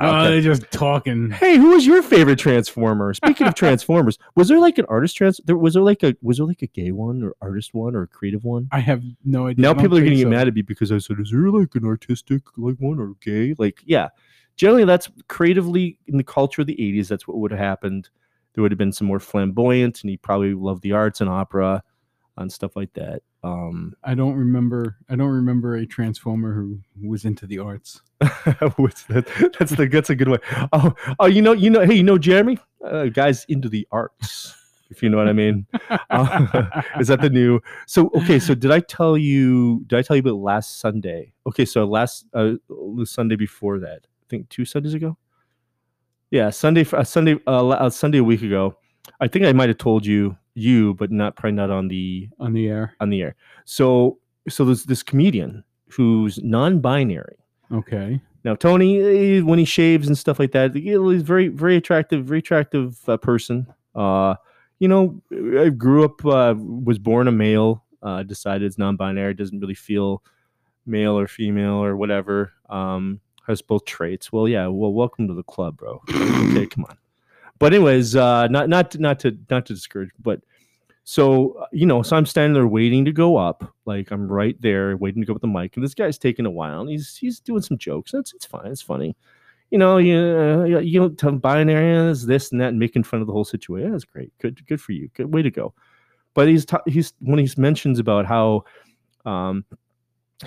Oh, 0.00 0.08
okay. 0.08 0.30
they're 0.30 0.40
just 0.40 0.70
talking. 0.70 1.30
Hey, 1.30 1.56
who 1.56 1.70
was 1.70 1.86
your 1.86 2.02
favorite 2.02 2.38
Transformer? 2.38 3.14
Speaking 3.14 3.46
of 3.46 3.54
Transformers, 3.54 4.18
was 4.34 4.48
there 4.48 4.58
like 4.58 4.78
an 4.78 4.84
artist 4.88 5.16
trans? 5.16 5.40
There 5.44 5.56
was 5.56 5.74
there 5.74 5.82
like 5.82 6.02
a 6.02 6.14
was 6.22 6.36
there 6.36 6.46
like 6.46 6.62
a 6.62 6.66
gay 6.66 6.92
one 6.92 7.22
or 7.22 7.34
artist 7.40 7.72
one 7.72 7.96
or 7.96 8.02
a 8.02 8.06
creative 8.06 8.44
one? 8.44 8.68
I 8.70 8.80
have 8.80 9.02
no 9.24 9.46
idea. 9.46 9.62
Now 9.62 9.74
people 9.74 9.96
are 9.96 10.00
think 10.00 10.06
going 10.06 10.10
to 10.10 10.16
get 10.16 10.22
so. 10.24 10.30
mad 10.30 10.48
at 10.48 10.54
me 10.54 10.62
because 10.62 10.92
I 10.92 10.98
said, 10.98 11.18
"Is 11.20 11.30
there 11.30 11.48
like 11.48 11.74
an 11.74 11.84
artistic 11.84 12.42
like 12.56 12.76
one 12.76 13.00
or 13.00 13.14
gay?" 13.22 13.54
Like, 13.56 13.80
yeah, 13.84 14.08
generally 14.56 14.84
that's 14.84 15.08
creatively 15.28 15.98
in 16.06 16.18
the 16.18 16.24
culture 16.24 16.60
of 16.60 16.66
the 16.66 16.76
'80s. 16.76 17.08
That's 17.08 17.26
what 17.26 17.38
would 17.38 17.52
have 17.52 17.60
happened. 17.60 18.10
There 18.54 18.62
would 18.62 18.72
have 18.72 18.78
been 18.78 18.92
some 18.92 19.06
more 19.06 19.20
flamboyant, 19.20 20.02
and 20.02 20.10
he 20.10 20.18
probably 20.18 20.52
loved 20.52 20.82
the 20.82 20.92
arts 20.92 21.20
and 21.22 21.30
opera 21.30 21.82
and 22.36 22.52
stuff 22.52 22.76
like 22.76 22.92
that. 22.94 23.22
Um, 23.44 23.94
I 24.04 24.14
don't 24.14 24.36
remember. 24.36 24.96
I 25.08 25.16
don't 25.16 25.30
remember 25.30 25.76
a 25.76 25.86
transformer 25.86 26.54
who 26.54 26.78
was 27.02 27.24
into 27.24 27.46
the 27.46 27.58
arts. 27.58 28.00
what's 28.76 29.02
that? 29.04 29.26
That's 29.58 29.72
the 29.72 29.88
that's 29.90 30.10
a 30.10 30.14
good 30.14 30.28
one. 30.28 30.40
Oh, 30.72 30.94
oh, 31.18 31.26
you 31.26 31.42
know, 31.42 31.52
you 31.52 31.70
know, 31.70 31.84
hey, 31.84 31.94
you 31.94 32.04
know, 32.04 32.18
Jeremy, 32.18 32.58
uh, 32.84 33.06
guys 33.06 33.44
into 33.48 33.68
the 33.68 33.86
arts, 33.90 34.54
if 34.90 35.02
you 35.02 35.08
know 35.08 35.16
what 35.16 35.28
I 35.28 35.32
mean. 35.32 35.66
Uh, 36.10 36.82
is 37.00 37.08
that 37.08 37.20
the 37.20 37.30
new? 37.30 37.60
So 37.86 38.10
okay, 38.14 38.38
so 38.38 38.54
did 38.54 38.70
I 38.70 38.78
tell 38.78 39.18
you? 39.18 39.82
Did 39.88 39.98
I 39.98 40.02
tell 40.02 40.14
you 40.14 40.20
about 40.20 40.36
last 40.36 40.78
Sunday? 40.78 41.32
Okay, 41.46 41.64
so 41.64 41.84
last 41.84 42.26
uh, 42.34 42.52
the 42.68 43.06
Sunday 43.06 43.36
before 43.36 43.80
that, 43.80 44.06
I 44.22 44.24
think 44.28 44.48
two 44.50 44.64
Sundays 44.64 44.94
ago. 44.94 45.18
Yeah, 46.30 46.48
Sunday, 46.50 46.86
uh, 46.92 47.04
Sunday, 47.04 47.38
uh, 47.46 47.68
uh, 47.68 47.90
Sunday 47.90 48.18
a 48.18 48.24
week 48.24 48.42
ago. 48.42 48.76
I 49.20 49.28
think 49.28 49.44
I 49.44 49.52
might 49.52 49.68
have 49.68 49.78
told 49.78 50.06
you, 50.06 50.36
you, 50.54 50.94
but 50.94 51.10
not 51.10 51.36
probably 51.36 51.52
not 51.52 51.70
on 51.70 51.88
the 51.88 52.28
on 52.38 52.52
the 52.52 52.68
air. 52.68 52.94
on 53.00 53.10
the 53.10 53.22
air. 53.22 53.36
So, 53.64 54.18
so 54.48 54.64
there's 54.64 54.84
this 54.84 55.02
comedian 55.02 55.64
who's 55.88 56.42
non-binary. 56.42 57.36
Okay. 57.70 58.20
Now, 58.44 58.54
Tony, 58.54 59.00
eh, 59.00 59.40
when 59.40 59.58
he 59.58 59.64
shaves 59.64 60.08
and 60.08 60.18
stuff 60.18 60.38
like 60.38 60.52
that, 60.52 60.74
he's 60.74 61.22
very, 61.22 61.48
very 61.48 61.76
attractive, 61.76 62.24
very 62.24 62.40
attractive 62.40 62.98
uh, 63.08 63.16
person. 63.16 63.66
Uh, 63.94 64.34
you 64.78 64.88
know, 64.88 65.22
I 65.60 65.68
grew 65.68 66.04
up, 66.04 66.24
uh, 66.24 66.54
was 66.56 66.98
born 66.98 67.28
a 67.28 67.32
male, 67.32 67.84
uh, 68.02 68.24
decided 68.24 68.66
it's 68.66 68.78
non-binary, 68.78 69.34
doesn't 69.34 69.60
really 69.60 69.74
feel 69.74 70.24
male 70.86 71.16
or 71.16 71.28
female 71.28 71.84
or 71.84 71.96
whatever. 71.96 72.52
Um, 72.68 73.20
has 73.46 73.62
both 73.62 73.84
traits. 73.84 74.32
Well, 74.32 74.48
yeah. 74.48 74.66
Well, 74.68 74.92
welcome 74.92 75.28
to 75.28 75.34
the 75.34 75.42
club, 75.42 75.76
bro. 75.76 76.00
okay, 76.10 76.66
come 76.66 76.84
on. 76.84 76.96
But 77.62 77.72
anyways, 77.74 78.16
uh, 78.16 78.48
not 78.48 78.68
not 78.68 78.98
not 78.98 79.20
to 79.20 79.38
not 79.48 79.66
to 79.66 79.74
discourage, 79.74 80.10
but 80.20 80.40
so 81.04 81.52
uh, 81.52 81.66
you 81.70 81.86
know, 81.86 82.02
so 82.02 82.16
I'm 82.16 82.26
standing 82.26 82.54
there 82.54 82.66
waiting 82.66 83.04
to 83.04 83.12
go 83.12 83.36
up, 83.36 83.72
like 83.84 84.10
I'm 84.10 84.26
right 84.26 84.60
there 84.60 84.96
waiting 84.96 85.22
to 85.22 85.26
go 85.26 85.32
with 85.32 85.42
the 85.42 85.46
mic, 85.46 85.76
and 85.76 85.84
this 85.84 85.94
guy's 85.94 86.18
taking 86.18 86.44
a 86.44 86.50
while, 86.50 86.80
and 86.80 86.90
he's 86.90 87.16
he's 87.16 87.38
doing 87.38 87.62
some 87.62 87.78
jokes. 87.78 88.10
That's 88.10 88.34
it's 88.34 88.46
fine, 88.46 88.66
it's 88.66 88.82
funny. 88.82 89.14
You 89.70 89.78
know, 89.78 89.98
you 89.98 90.18
uh, 90.18 90.64
you- 90.80 90.98
know, 90.98 91.10
tell 91.10 91.30
binary 91.30 92.10
is 92.10 92.26
this 92.26 92.50
and 92.50 92.60
that, 92.60 92.70
and 92.70 92.80
making 92.80 93.04
fun 93.04 93.20
of 93.20 93.28
the 93.28 93.32
whole 93.32 93.44
situation. 93.44 93.92
That's 93.92 94.02
great. 94.04 94.32
Good, 94.40 94.66
good 94.66 94.80
for 94.80 94.90
you. 94.90 95.08
Good 95.14 95.32
way 95.32 95.42
to 95.42 95.50
go. 95.52 95.72
But 96.34 96.48
he's 96.48 96.66
ta- 96.66 96.82
he's 96.88 97.12
when 97.20 97.38
he 97.38 97.48
mentions 97.56 98.00
about 98.00 98.26
how 98.26 98.64
um, 99.24 99.64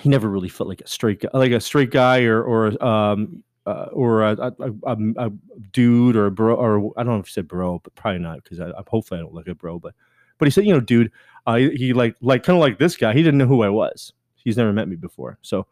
he 0.00 0.10
never 0.10 0.28
really 0.28 0.50
felt 0.50 0.68
like 0.68 0.82
a 0.82 0.86
straight 0.86 1.20
guy, 1.20 1.30
like 1.32 1.52
a 1.52 1.60
straight 1.60 1.90
guy 1.90 2.24
or 2.24 2.42
or 2.42 2.84
um 2.84 3.42
uh, 3.66 3.88
or 3.92 4.22
a, 4.22 4.36
a, 4.38 4.72
a, 4.84 4.96
a 5.16 5.32
dude 5.72 6.16
or 6.16 6.26
a 6.26 6.30
bro 6.30 6.54
or 6.54 6.92
I 6.96 7.02
don't 7.02 7.14
know 7.14 7.20
if 7.20 7.26
he 7.26 7.32
said 7.32 7.48
bro, 7.48 7.80
but 7.82 7.94
probably 7.94 8.20
not 8.20 8.42
because 8.42 8.60
I, 8.60 8.70
I 8.70 8.82
hopefully 8.86 9.18
I 9.18 9.22
don't 9.22 9.34
look 9.34 9.48
a 9.48 9.54
bro, 9.54 9.78
but 9.78 9.94
but 10.38 10.46
he 10.46 10.52
said 10.52 10.64
you 10.64 10.72
know 10.72 10.80
dude, 10.80 11.10
uh, 11.46 11.56
he, 11.56 11.70
he 11.70 11.92
like 11.92 12.16
like 12.20 12.42
kind 12.44 12.56
of 12.56 12.60
like 12.60 12.78
this 12.78 12.96
guy. 12.96 13.12
He 13.12 13.22
didn't 13.22 13.38
know 13.38 13.46
who 13.46 13.62
I 13.62 13.68
was. 13.68 14.12
He's 14.36 14.56
never 14.56 14.72
met 14.72 14.88
me 14.88 14.96
before, 14.96 15.38
so 15.42 15.66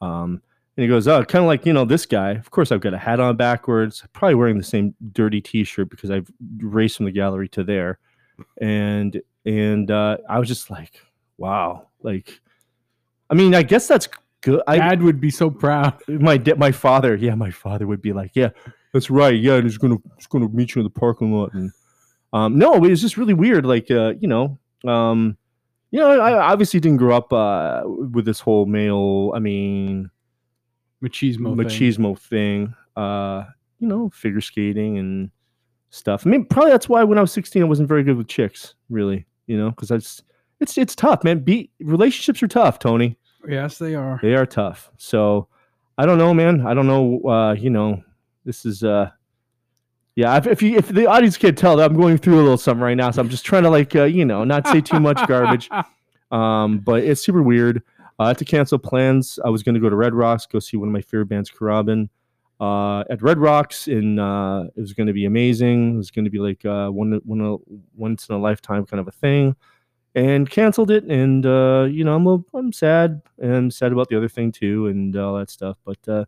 um. 0.00 0.42
And 0.78 0.82
he 0.82 0.88
goes, 0.90 1.08
oh, 1.08 1.24
kind 1.24 1.42
of 1.42 1.46
like 1.46 1.64
you 1.64 1.72
know 1.72 1.86
this 1.86 2.04
guy. 2.04 2.32
Of 2.32 2.50
course, 2.50 2.70
I've 2.70 2.82
got 2.82 2.92
a 2.92 2.98
hat 2.98 3.18
on 3.18 3.34
backwards, 3.38 4.04
probably 4.12 4.34
wearing 4.34 4.58
the 4.58 4.62
same 4.62 4.94
dirty 5.12 5.40
T-shirt 5.40 5.88
because 5.88 6.10
I've 6.10 6.30
raced 6.58 6.98
from 6.98 7.06
the 7.06 7.12
gallery 7.12 7.48
to 7.48 7.64
there, 7.64 7.98
and 8.60 9.18
and 9.46 9.90
uh, 9.90 10.18
I 10.28 10.38
was 10.38 10.48
just 10.48 10.68
like, 10.68 11.00
wow, 11.38 11.86
like, 12.02 12.40
I 13.30 13.34
mean, 13.34 13.54
I 13.54 13.62
guess 13.62 13.88
that's 13.88 14.06
good. 14.46 14.62
I, 14.66 14.78
Dad 14.78 15.02
would 15.02 15.20
be 15.20 15.30
so 15.30 15.50
proud. 15.50 16.00
my 16.08 16.40
my 16.56 16.72
father, 16.72 17.16
yeah, 17.16 17.34
my 17.34 17.50
father 17.50 17.86
would 17.86 18.00
be 18.00 18.12
like, 18.12 18.30
yeah, 18.34 18.50
that's 18.92 19.10
right, 19.10 19.38
yeah, 19.38 19.54
and 19.54 19.64
he's 19.64 19.76
gonna 19.76 19.98
he's 20.16 20.26
gonna 20.26 20.48
meet 20.48 20.74
you 20.74 20.80
in 20.80 20.84
the 20.84 20.90
parking 20.90 21.32
lot, 21.32 21.52
and 21.52 21.72
um, 22.32 22.58
no, 22.58 22.74
it 22.74 22.90
was 22.90 23.00
just 23.00 23.16
really 23.16 23.34
weird, 23.34 23.66
like, 23.66 23.90
uh, 23.90 24.14
you 24.20 24.28
know, 24.28 24.58
um, 24.86 25.36
you 25.90 26.00
know, 26.00 26.20
I 26.20 26.52
obviously 26.52 26.80
didn't 26.80 26.98
grow 26.98 27.16
up 27.16 27.32
uh, 27.32 27.82
with 27.86 28.24
this 28.24 28.40
whole 28.40 28.66
male, 28.66 29.32
I 29.34 29.38
mean, 29.38 30.10
Machismo. 31.02 31.56
thing. 31.56 31.56
machismo 31.56 32.18
thing, 32.18 32.74
uh, 32.96 33.44
you 33.78 33.88
know, 33.88 34.10
figure 34.10 34.40
skating 34.40 34.98
and 34.98 35.30
stuff. 35.90 36.26
I 36.26 36.30
mean, 36.30 36.44
probably 36.44 36.72
that's 36.72 36.88
why 36.88 37.04
when 37.04 37.18
I 37.18 37.20
was 37.20 37.32
16, 37.32 37.62
I 37.62 37.66
wasn't 37.66 37.88
very 37.88 38.02
good 38.02 38.16
with 38.16 38.28
chicks, 38.28 38.74
really, 38.90 39.26
you 39.46 39.56
know, 39.56 39.70
because 39.70 39.90
it's 39.90 40.22
it's 40.60 40.78
it's 40.78 40.94
tough, 40.94 41.24
man. 41.24 41.40
Be 41.40 41.70
relationships 41.80 42.42
are 42.42 42.48
tough, 42.48 42.78
Tony. 42.78 43.18
Yes, 43.48 43.78
they 43.78 43.94
are. 43.94 44.18
They 44.22 44.34
are 44.34 44.46
tough. 44.46 44.90
So, 44.96 45.48
I 45.98 46.06
don't 46.06 46.18
know, 46.18 46.34
man. 46.34 46.66
I 46.66 46.74
don't 46.74 46.86
know. 46.86 47.20
Uh, 47.28 47.52
you 47.52 47.70
know, 47.70 48.02
this 48.44 48.64
is 48.64 48.82
uh, 48.82 49.10
yeah. 50.14 50.36
If, 50.36 50.46
if 50.46 50.62
you 50.62 50.76
if 50.76 50.88
the 50.88 51.06
audience 51.06 51.36
can't 51.36 51.56
tell, 51.56 51.76
that 51.76 51.90
I'm 51.90 51.96
going 51.96 52.18
through 52.18 52.36
a 52.36 52.42
little 52.42 52.58
something 52.58 52.82
right 52.82 52.96
now, 52.96 53.10
so 53.10 53.20
I'm 53.20 53.28
just 53.28 53.44
trying 53.44 53.62
to 53.62 53.70
like 53.70 53.94
uh, 53.94 54.04
you 54.04 54.24
know 54.24 54.44
not 54.44 54.66
say 54.66 54.80
too 54.80 55.00
much 55.00 55.20
garbage. 55.28 55.68
Um, 56.30 56.78
but 56.78 57.04
it's 57.04 57.22
super 57.22 57.42
weird. 57.42 57.82
I 58.18 58.28
had 58.28 58.38
to 58.38 58.44
cancel 58.44 58.78
plans. 58.78 59.38
I 59.44 59.50
was 59.50 59.62
going 59.62 59.74
to 59.74 59.80
go 59.80 59.90
to 59.90 59.96
Red 59.96 60.14
Rocks, 60.14 60.46
go 60.46 60.58
see 60.58 60.76
one 60.76 60.88
of 60.88 60.92
my 60.92 61.02
favorite 61.02 61.26
bands, 61.26 61.50
Khruangbin, 61.50 62.08
uh, 62.60 63.00
at 63.10 63.20
Red 63.20 63.38
Rocks, 63.38 63.88
and 63.88 64.18
uh, 64.18 64.64
it 64.74 64.80
was 64.80 64.94
going 64.94 65.06
to 65.06 65.12
be 65.12 65.26
amazing. 65.26 65.94
It 65.94 65.96
was 65.98 66.10
going 66.10 66.24
to 66.24 66.30
be 66.30 66.38
like 66.38 66.64
uh, 66.64 66.88
one, 66.88 67.20
one, 67.24 67.58
once 67.94 68.28
in 68.28 68.34
a 68.34 68.38
lifetime 68.38 68.86
kind 68.86 69.00
of 69.00 69.08
a 69.08 69.12
thing, 69.12 69.54
and 70.16 70.48
canceled 70.48 70.90
it. 70.90 71.04
And 71.04 71.46
uh, 71.46 71.86
you 71.88 72.02
know, 72.02 72.16
I'm 72.16 72.26
a, 72.26 72.38
I'm 72.54 72.72
sad, 72.72 73.22
and 73.38 73.72
sad 73.72 73.92
about 73.92 74.08
the 74.08 74.16
other 74.16 74.28
thing 74.28 74.50
too, 74.50 74.86
and 74.88 75.14
all 75.14 75.38
that 75.38 75.50
stuff. 75.50 75.76
But 75.84 75.98
uh, 76.08 76.24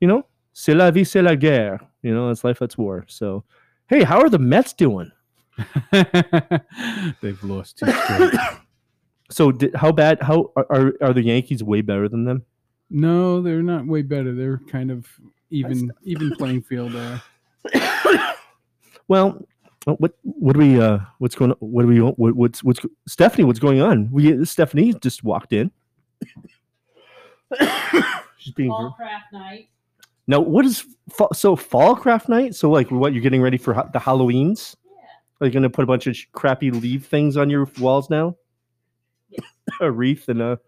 you 0.00 0.08
know, 0.08 0.26
c'est 0.52 0.74
la 0.74 0.90
vie, 0.90 1.04
c'est 1.04 1.22
la 1.22 1.36
guerre. 1.36 1.80
You 2.02 2.12
know, 2.12 2.28
it's 2.28 2.44
life, 2.44 2.58
that's 2.58 2.76
war. 2.76 3.06
So, 3.08 3.44
hey, 3.88 4.02
how 4.02 4.20
are 4.20 4.28
the 4.28 4.38
Mets 4.38 4.74
doing? 4.74 5.10
They've 5.92 7.42
lost 7.42 7.78
two 7.78 7.90
straight. 7.90 8.34
So, 9.32 9.52
did, 9.52 9.76
how 9.76 9.92
bad? 9.92 10.20
How 10.20 10.50
are 10.56 10.92
are 11.00 11.12
the 11.12 11.22
Yankees 11.22 11.62
way 11.62 11.82
better 11.82 12.08
than 12.08 12.24
them? 12.24 12.44
No, 12.90 13.40
they're 13.40 13.62
not 13.62 13.86
way 13.86 14.02
better. 14.02 14.34
They're 14.34 14.58
kind 14.68 14.90
of 14.90 15.06
even 15.50 15.92
even 16.02 16.32
playing 16.34 16.62
field 16.62 16.92
there. 16.92 17.22
Well, 19.10 19.44
what 19.86 20.12
what 20.22 20.52
do 20.52 20.58
we 20.58 20.80
uh 20.80 20.98
what's 21.18 21.34
going 21.34 21.52
on? 21.52 21.56
What 21.60 21.82
do 21.82 21.88
we 21.88 22.00
what, 22.00 22.18
what's 22.18 22.62
what's 22.62 22.80
Stephanie? 23.08 23.44
What's 23.44 23.58
going 23.58 23.80
on? 23.80 24.10
We 24.12 24.44
Stephanie 24.44 24.92
just 24.94 25.24
walked 25.24 25.52
in. 25.52 25.70
She's 28.38 28.54
being 28.54 28.70
Fall 28.70 28.94
craft 28.96 29.32
night. 29.32 29.68
now. 30.26 30.40
What 30.40 30.64
is 30.64 30.84
fa- 31.10 31.28
so 31.32 31.56
fall 31.56 31.96
craft 31.96 32.28
night? 32.28 32.54
So 32.54 32.70
like 32.70 32.90
what 32.90 33.12
you're 33.12 33.22
getting 33.22 33.42
ready 33.42 33.56
for 33.58 33.74
ha- 33.74 33.88
the 33.92 33.98
Halloweens? 33.98 34.76
Yeah. 34.84 34.92
Are 35.40 35.46
you 35.46 35.52
gonna 35.52 35.70
put 35.70 35.82
a 35.82 35.86
bunch 35.86 36.06
of 36.06 36.16
sh- 36.16 36.26
crappy 36.32 36.70
leaf 36.70 37.06
things 37.06 37.36
on 37.36 37.50
your 37.50 37.68
walls 37.78 38.10
now? 38.10 38.36
Yes. 39.30 39.44
a 39.80 39.90
wreath 39.90 40.28
and 40.28 40.42
a 40.42 40.58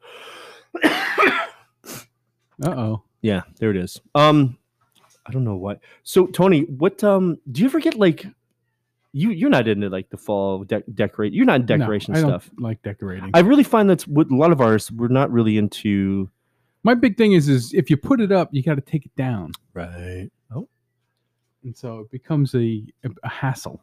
Uh 2.65 2.69
oh. 2.69 3.03
Yeah, 3.23 3.43
there 3.59 3.71
it 3.71 3.77
is. 3.77 4.01
Um, 4.15 4.59
I 5.27 5.31
don't 5.33 5.45
know 5.45 5.55
what. 5.57 5.81
So 6.03 6.27
Tony, 6.27 6.63
what 6.63 7.03
um, 7.05 7.39
do 7.51 7.61
you 7.61 7.69
ever 7.69 7.79
get 7.81 7.95
like? 7.95 8.27
You 9.15 9.31
you're 9.31 9.51
not 9.51 9.69
into 9.69 9.89
like 9.91 10.09
the 10.11 10.17
fall 10.17 10.65
de- 10.65 10.83
decorate. 10.95 11.33
You're 11.35 11.45
not 11.45 11.61
in 11.61 11.67
decoration 11.67 12.15
I 12.17 12.21
don't 12.23 12.31
stuff. 12.31 12.51
like 12.59 12.83
decorating. 12.83 13.31
I 13.35 13.41
really 13.41 13.63
find 13.65 13.89
that's 13.91 14.07
what 14.07 14.31
a 14.31 14.37
lot 14.37 14.53
of 14.53 14.61
ours 14.61 14.91
we're 14.91 15.09
not 15.09 15.31
really 15.31 15.59
into. 15.59 16.31
My 16.83 16.95
big 16.95 17.17
thing 17.19 17.33
is 17.33 17.49
is 17.49 17.75
if 17.75 17.91
you 17.91 17.97
put 17.97 18.21
it 18.21 18.33
up, 18.33 18.49
you 18.53 18.63
got 18.63 18.77
to 18.77 18.81
take 18.81 19.05
it 19.05 19.15
down, 19.15 19.53
Right. 19.75 20.31
Oh. 20.55 20.67
and 21.63 21.77
so 21.77 22.01
it 22.01 22.11
becomes 22.11 22.55
a 22.55 22.83
a 23.23 23.29
hassle. 23.29 23.83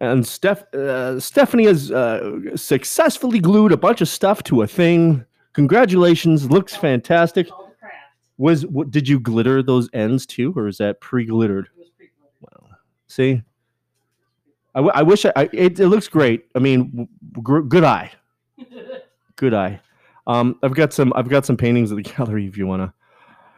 And 0.00 0.26
Steph 0.26 0.62
uh, 0.74 1.18
Stephanie 1.20 1.64
has 1.66 1.90
uh, 1.90 2.56
successfully 2.56 3.38
glued 3.38 3.72
a 3.72 3.76
bunch 3.76 4.00
of 4.00 4.08
stuff 4.08 4.42
to 4.44 4.62
a 4.62 4.66
thing. 4.66 5.24
Congratulations! 5.52 6.50
Looks 6.50 6.74
fantastic. 6.76 7.50
All 7.52 7.66
the 7.68 7.74
craft. 7.76 7.94
Was 8.38 8.66
what 8.66 8.90
did 8.90 9.08
you 9.08 9.20
glitter 9.20 9.62
those 9.62 9.90
ends 9.92 10.24
too, 10.26 10.52
or 10.56 10.68
is 10.68 10.78
that 10.78 11.00
pre-glittered? 11.00 11.66
It 11.66 11.78
was 11.78 11.90
pretty 11.96 12.12
good. 12.40 12.76
See, 13.08 13.42
I, 14.74 14.78
w- 14.78 14.92
I 14.94 15.02
wish 15.02 15.24
I, 15.24 15.32
I 15.36 15.48
it, 15.52 15.80
it 15.80 15.88
looks 15.88 16.08
great. 16.08 16.44
I 16.54 16.58
mean, 16.60 17.08
gr- 17.42 17.60
good 17.60 17.84
eye, 17.84 18.12
good 19.36 19.54
eye. 19.54 19.80
Um, 20.26 20.58
I've 20.62 20.74
got 20.74 20.92
some 20.92 21.12
I've 21.16 21.28
got 21.28 21.44
some 21.46 21.56
paintings 21.56 21.90
at 21.90 21.96
the 21.96 22.02
gallery 22.16 22.46
if 22.46 22.56
you 22.56 22.66
wanna. 22.66 22.92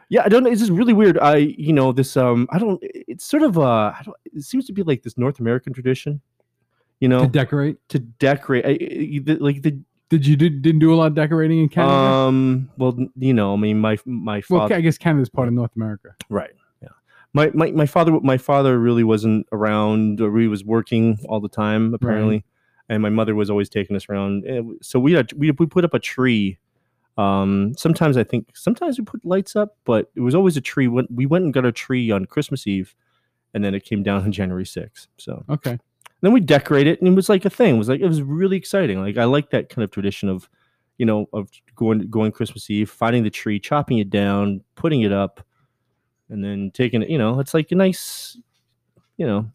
Yeah, 0.09 0.23
I 0.25 0.29
don't 0.29 0.43
know. 0.43 0.49
It's 0.49 0.59
just 0.61 0.71
really 0.71 0.93
weird. 0.93 1.17
I 1.19 1.37
you 1.37 1.73
know 1.73 1.91
this 1.91 2.15
um 2.17 2.47
I 2.51 2.59
don't. 2.59 2.79
It's 2.83 3.25
sort 3.25 3.43
of 3.43 3.57
uh 3.57 3.93
I 3.97 4.01
don't, 4.03 4.17
it 4.25 4.43
seems 4.43 4.65
to 4.67 4.73
be 4.73 4.83
like 4.83 5.03
this 5.03 5.17
North 5.17 5.39
American 5.39 5.73
tradition. 5.73 6.21
You 6.99 7.09
know, 7.09 7.21
To 7.21 7.27
decorate. 7.27 7.77
to 7.89 7.99
decorate 7.99 8.65
I, 8.65 8.69
I- 8.69 9.19
the- 9.23 9.37
like 9.39 9.61
the 9.61 9.77
Did 10.09 10.25
you 10.25 10.35
did, 10.35 10.61
didn't 10.61 10.79
do 10.79 10.93
a 10.93 10.95
lot 10.95 11.07
of 11.07 11.15
decorating 11.15 11.59
in 11.59 11.69
Canada? 11.69 11.93
um 11.93 12.69
well 12.77 12.97
you 13.17 13.33
know 13.33 13.53
I 13.53 13.57
mean 13.57 13.79
my 13.79 13.97
my 14.05 14.41
well, 14.49 14.61
father 14.61 14.75
I 14.75 14.81
guess 14.81 14.97
Canada's 14.97 15.29
part 15.29 15.47
of 15.47 15.53
North 15.53 15.75
America. 15.75 16.15
Right. 16.29 16.51
My, 17.33 17.49
my 17.53 17.71
my 17.71 17.85
father 17.85 18.11
my 18.21 18.37
father 18.37 18.79
really 18.79 19.03
wasn't 19.03 19.47
around 19.51 20.21
or 20.21 20.37
he 20.39 20.47
was 20.47 20.63
working 20.63 21.17
all 21.27 21.39
the 21.39 21.49
time 21.49 21.93
apparently. 21.93 22.45
And 22.89 23.01
my 23.01 23.09
mother 23.09 23.33
was 23.33 23.49
always 23.49 23.69
taking 23.69 23.95
us 23.95 24.07
around. 24.09 24.45
Eh, 24.45 24.61
So 24.81 24.99
we 24.99 25.13
had 25.13 25.33
we 25.33 25.49
we 25.51 25.65
put 25.65 25.83
up 25.85 25.93
a 25.93 25.99
tree. 25.99 26.57
Um 27.17 27.73
sometimes 27.77 28.17
I 28.17 28.23
think 28.23 28.49
sometimes 28.55 28.97
we 28.99 29.05
put 29.05 29.23
lights 29.25 29.55
up, 29.55 29.77
but 29.85 30.11
it 30.15 30.21
was 30.21 30.35
always 30.35 30.57
a 30.57 30.61
tree. 30.61 30.87
We 30.87 31.25
went 31.25 31.45
and 31.45 31.53
got 31.53 31.65
a 31.65 31.71
tree 31.71 32.11
on 32.11 32.25
Christmas 32.25 32.67
Eve 32.67 32.95
and 33.53 33.63
then 33.63 33.73
it 33.75 33.83
came 33.85 34.03
down 34.03 34.23
on 34.23 34.31
January 34.39 34.65
6th. 34.65 35.07
So 35.17 35.43
Okay. 35.49 35.77
then 36.21 36.33
we 36.33 36.39
decorate 36.39 36.87
it 36.87 36.99
and 36.99 37.07
it 37.07 37.15
was 37.15 37.29
like 37.29 37.45
a 37.45 37.49
thing. 37.49 37.75
It 37.75 37.77
was 37.79 37.89
like 37.89 38.01
it 38.01 38.07
was 38.07 38.21
really 38.21 38.57
exciting. 38.57 38.99
Like 39.01 39.17
I 39.17 39.25
like 39.25 39.49
that 39.51 39.69
kind 39.69 39.83
of 39.83 39.91
tradition 39.91 40.29
of, 40.29 40.49
you 40.97 41.05
know, 41.05 41.27
of 41.33 41.49
going 41.75 42.09
going 42.09 42.31
Christmas 42.31 42.69
Eve, 42.69 42.89
finding 42.89 43.23
the 43.23 43.29
tree, 43.29 43.59
chopping 43.59 43.97
it 43.99 44.09
down, 44.09 44.61
putting 44.75 45.01
it 45.01 45.11
up, 45.11 45.45
and 46.29 46.43
then 46.43 46.71
taking 46.73 47.01
it. 47.01 47.09
You 47.09 47.17
know, 47.17 47.39
it's 47.39 47.53
like 47.53 47.71
a 47.71 47.75
nice, 47.75 48.37
you 49.17 49.25
know, 49.25 49.49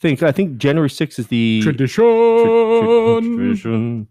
thing. 0.00 0.22
I 0.24 0.32
think 0.32 0.58
January 0.58 0.90
sixth 0.90 1.18
is 1.18 1.28
the 1.28 1.60
Tradition. 1.62 2.04
tra- 2.04 3.20
tradition. 3.22 4.08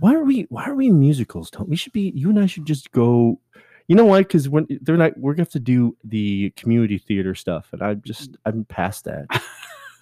Why 0.00 0.14
are 0.14 0.24
we 0.24 0.42
why 0.48 0.64
are 0.64 0.74
we 0.74 0.86
in 0.86 0.98
musicals? 0.98 1.50
Don't 1.50 1.68
we 1.68 1.76
should 1.76 1.92
be 1.92 2.12
you 2.14 2.30
and 2.30 2.38
I 2.38 2.46
should 2.46 2.64
just 2.64 2.90
go. 2.92 3.38
You 3.86 3.96
know 3.96 4.04
why? 4.04 4.20
Because 4.20 4.48
when 4.48 4.66
they're 4.82 4.96
not, 4.96 5.18
we're 5.18 5.32
gonna 5.32 5.42
have 5.42 5.52
to 5.52 5.60
do 5.60 5.96
the 6.04 6.50
community 6.56 6.98
theater 6.98 7.34
stuff, 7.34 7.68
and 7.72 7.82
I'm 7.82 8.02
just 8.04 8.36
I'm 8.44 8.64
past 8.64 9.04
that. 9.04 9.26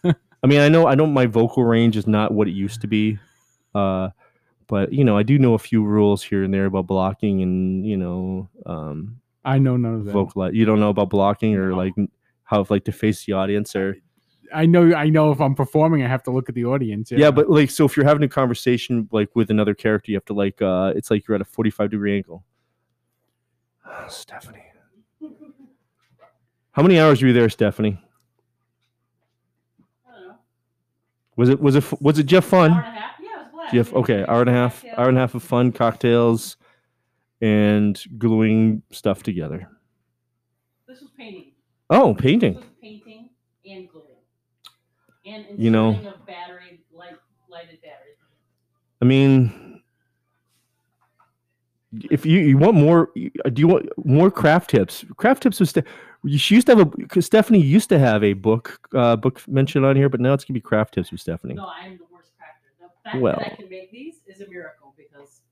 I 0.42 0.46
mean, 0.46 0.60
I 0.60 0.68
know 0.68 0.86
I 0.86 0.94
know 0.94 1.06
my 1.06 1.26
vocal 1.26 1.64
range 1.64 1.96
is 1.96 2.06
not 2.06 2.32
what 2.32 2.46
it 2.48 2.52
used 2.52 2.80
to 2.82 2.86
be, 2.86 3.18
uh, 3.74 4.10
but 4.68 4.92
you 4.92 5.04
know 5.04 5.16
I 5.16 5.22
do 5.22 5.38
know 5.38 5.54
a 5.54 5.58
few 5.58 5.84
rules 5.84 6.22
here 6.22 6.44
and 6.44 6.52
there 6.54 6.66
about 6.66 6.86
blocking 6.86 7.42
and 7.42 7.86
you 7.86 7.96
know 7.96 8.48
um, 8.66 9.20
I 9.46 9.58
know 9.58 9.76
none 9.76 9.94
of 9.94 10.04
that. 10.04 10.12
vocal. 10.12 10.52
You 10.52 10.64
don't 10.64 10.80
know 10.80 10.90
about 10.90 11.08
blocking 11.08 11.54
or 11.54 11.72
like 11.74 11.94
how 12.42 12.66
like 12.68 12.84
to 12.84 12.92
face 12.92 13.24
the 13.24 13.32
audience 13.32 13.76
or 13.76 13.96
I 14.52 14.66
know. 14.66 14.92
I 14.94 15.08
know 15.08 15.30
if 15.30 15.40
I'm 15.40 15.54
performing, 15.54 16.02
I 16.02 16.08
have 16.08 16.22
to 16.24 16.30
look 16.32 16.48
at 16.48 16.54
the 16.54 16.64
audience. 16.64 17.10
yeah. 17.12 17.30
but 17.30 17.48
like 17.48 17.70
so 17.70 17.84
if 17.84 17.96
you're 17.96 18.06
having 18.06 18.24
a 18.24 18.28
conversation 18.28 19.08
like 19.12 19.34
with 19.34 19.50
another 19.50 19.74
character, 19.74 20.10
you 20.10 20.16
have 20.16 20.24
to 20.26 20.34
like 20.34 20.60
uh, 20.60 20.92
it's 20.96 21.10
like 21.10 21.26
you're 21.26 21.36
at 21.36 21.40
a 21.40 21.44
45 21.44 21.90
degree 21.90 22.16
angle. 22.16 22.44
Stephanie, 24.08 24.64
how 26.72 26.82
many 26.82 26.98
hours 26.98 27.22
were 27.22 27.28
you 27.28 27.34
there, 27.34 27.48
Stephanie? 27.48 27.98
I 30.08 30.12
don't 30.18 30.28
know. 30.28 30.34
Was 31.36 31.48
it 31.48 31.60
was 31.60 31.76
it 31.76 32.02
was 32.02 32.18
it 32.18 32.26
Jeff 32.26 32.44
fun? 32.44 32.72
Hour 32.72 32.80
and 32.80 32.96
a 32.96 33.00
half? 33.00 33.10
Yeah, 33.20 33.28
it 33.28 33.42
was 33.42 33.50
blast. 33.52 33.74
Jeff, 33.74 33.92
okay, 33.94 34.24
hour 34.26 34.40
and 34.40 34.50
a 34.50 34.52
half, 34.52 34.84
hour 34.96 35.08
and 35.08 35.16
a 35.16 35.20
half 35.20 35.34
of 35.36 35.42
fun, 35.44 35.70
cocktails, 35.70 36.56
and 37.40 38.02
gluing 38.18 38.82
stuff 38.90 39.22
together. 39.22 39.68
This 40.88 41.00
was 41.00 41.10
painting. 41.16 41.52
Oh, 41.90 42.12
This 42.14 42.22
painting. 42.22 42.62
painting 42.82 43.30
and 43.66 43.88
gluing. 43.88 44.06
And 45.26 45.44
You 45.62 45.70
know- 45.70 45.92
battery, 46.26 46.80
light, 46.92 47.16
lighted 47.48 47.80
battery. 47.82 48.12
I 49.02 49.04
mean, 49.04 49.82
if 52.10 52.24
you, 52.26 52.38
you 52.40 52.58
want 52.58 52.74
more, 52.76 53.10
do 53.14 53.60
you 53.60 53.68
want 53.68 53.88
more 54.04 54.30
craft 54.30 54.70
tips? 54.70 55.04
Craft 55.16 55.42
tips 55.42 55.60
was. 55.60 55.74
She 56.36 56.54
used 56.56 56.66
to 56.66 56.76
have 56.76 56.92
a 57.16 57.22
Stephanie 57.22 57.60
used 57.60 57.88
to 57.90 57.98
have 57.98 58.24
a 58.24 58.32
book 58.32 58.80
uh, 58.94 59.14
book 59.16 59.46
mentioned 59.46 59.84
on 59.84 59.94
here, 59.96 60.08
but 60.08 60.20
now 60.20 60.32
it's 60.32 60.44
gonna 60.44 60.54
be 60.54 60.60
craft 60.60 60.94
tips 60.94 61.12
with 61.12 61.20
Stephanie. 61.20 61.54
No, 61.54 61.66
I 61.66 61.86
am 61.86 61.98
the 61.98 62.04
worst 62.12 62.32
crafter. 62.32 62.80
The 62.80 62.88
fact 63.04 63.20
Well. 63.20 63.36
that 63.38 63.52
I 63.52 63.56
can 63.56 63.68
make 63.68 63.92
these 63.92 64.16
is 64.26 64.40
a 64.40 64.48
miracle 64.48 64.94
because, 64.96 65.42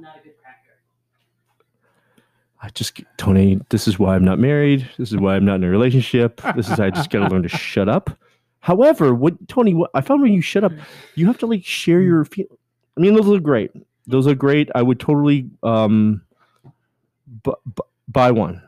I'm 0.00 0.04
not 0.04 0.16
a 0.16 0.20
good 0.20 0.32
crafter. 0.32 0.76
I 2.62 2.70
just 2.70 2.98
Tony, 3.18 3.60
this 3.68 3.86
is 3.86 3.98
why 3.98 4.14
I'm 4.14 4.24
not 4.24 4.38
married. 4.38 4.88
This 4.96 5.12
is 5.12 5.18
why 5.18 5.36
I'm 5.36 5.44
not 5.44 5.56
in 5.56 5.64
a 5.64 5.68
relationship. 5.68 6.40
This 6.56 6.70
is 6.70 6.80
I 6.80 6.88
just 6.88 7.10
gotta 7.10 7.28
learn 7.28 7.42
to 7.42 7.50
shut 7.50 7.86
up. 7.86 8.08
However, 8.60 9.14
what 9.14 9.46
Tony, 9.46 9.74
what 9.74 9.90
I 9.92 10.00
found 10.00 10.22
when 10.22 10.32
you 10.32 10.40
shut 10.40 10.64
up, 10.64 10.72
you 11.16 11.26
have 11.26 11.36
to 11.38 11.46
like 11.46 11.66
share 11.66 12.00
your 12.00 12.24
feel. 12.24 12.46
I 12.96 13.00
mean, 13.02 13.12
those 13.12 13.26
look 13.26 13.42
great. 13.42 13.72
Those 14.06 14.26
are 14.26 14.34
great. 14.34 14.70
I 14.74 14.80
would 14.80 14.98
totally 14.98 15.50
um, 15.62 16.22
bu- 17.26 17.52
bu- 17.66 17.82
buy 18.08 18.30
one. 18.30 18.62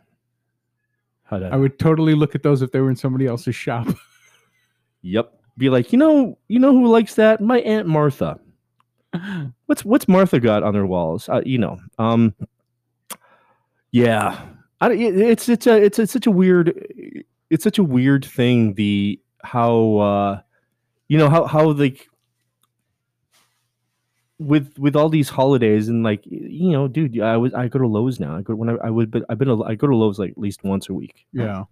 How'd 1.25 1.45
I 1.45 1.57
would 1.57 1.79
totally 1.79 2.15
look 2.15 2.35
at 2.35 2.43
those 2.43 2.61
if 2.61 2.73
they 2.73 2.81
were 2.81 2.91
in 2.91 2.97
somebody 2.97 3.27
else's 3.27 3.55
shop. 3.55 3.89
Yep. 5.01 5.33
Be 5.57 5.71
like, 5.71 5.93
you 5.93 5.99
know, 5.99 6.39
you 6.49 6.59
know 6.59 6.73
who 6.73 6.89
likes 6.89 7.15
that? 7.15 7.41
My 7.41 7.61
aunt 7.61 7.89
Martha. 7.89 8.39
What's 9.67 9.85
what's 9.85 10.09
Martha 10.09 10.41
got 10.41 10.63
on 10.63 10.73
their 10.73 10.87
walls? 10.87 11.29
Uh, 11.29 11.43
you 11.45 11.59
know. 11.59 11.79
Um. 11.99 12.35
Yeah. 13.91 14.41
I, 14.81 14.91
it's 14.93 15.49
it's 15.49 15.67
a 15.67 15.77
it's 15.83 15.99
a, 15.99 16.07
such 16.07 16.27
a 16.27 16.31
weird 16.31 17.25
it's 17.51 17.63
such 17.63 17.79
a 17.79 17.85
weird 17.85 18.25
thing 18.25 18.75
the 18.75 19.21
how 19.45 19.97
uh 19.99 20.41
you 21.09 21.19
know 21.19 21.29
how 21.29 21.45
how 21.45 21.71
like 21.71 22.09
with 24.39 24.77
with 24.79 24.97
all 24.97 25.09
these 25.09 25.29
holidays 25.29 25.89
and 25.89 26.03
like 26.03 26.23
you 26.25 26.71
know, 26.73 26.89
dude, 26.89 27.21
I 27.21 27.37
was 27.37 27.55
I 27.55 27.69
go 27.69 27.79
to 27.79 27.87
Lowe's 27.87 28.19
now. 28.19 28.37
I 28.37 28.43
go 28.43 28.55
when 28.55 28.71
I, 28.71 28.75
I 28.85 28.91
would, 28.91 29.11
but 29.11 29.25
I've 29.29 29.39
been 29.39 29.49
a, 29.49 29.61
I 29.63 29.75
go 29.77 29.87
to 29.87 29.95
Lowe's 29.95 30.19
like 30.19 30.31
at 30.33 30.39
least 30.39 30.65
once 30.65 30.89
a 30.89 30.95
week, 30.95 31.27
Yeah. 31.33 31.65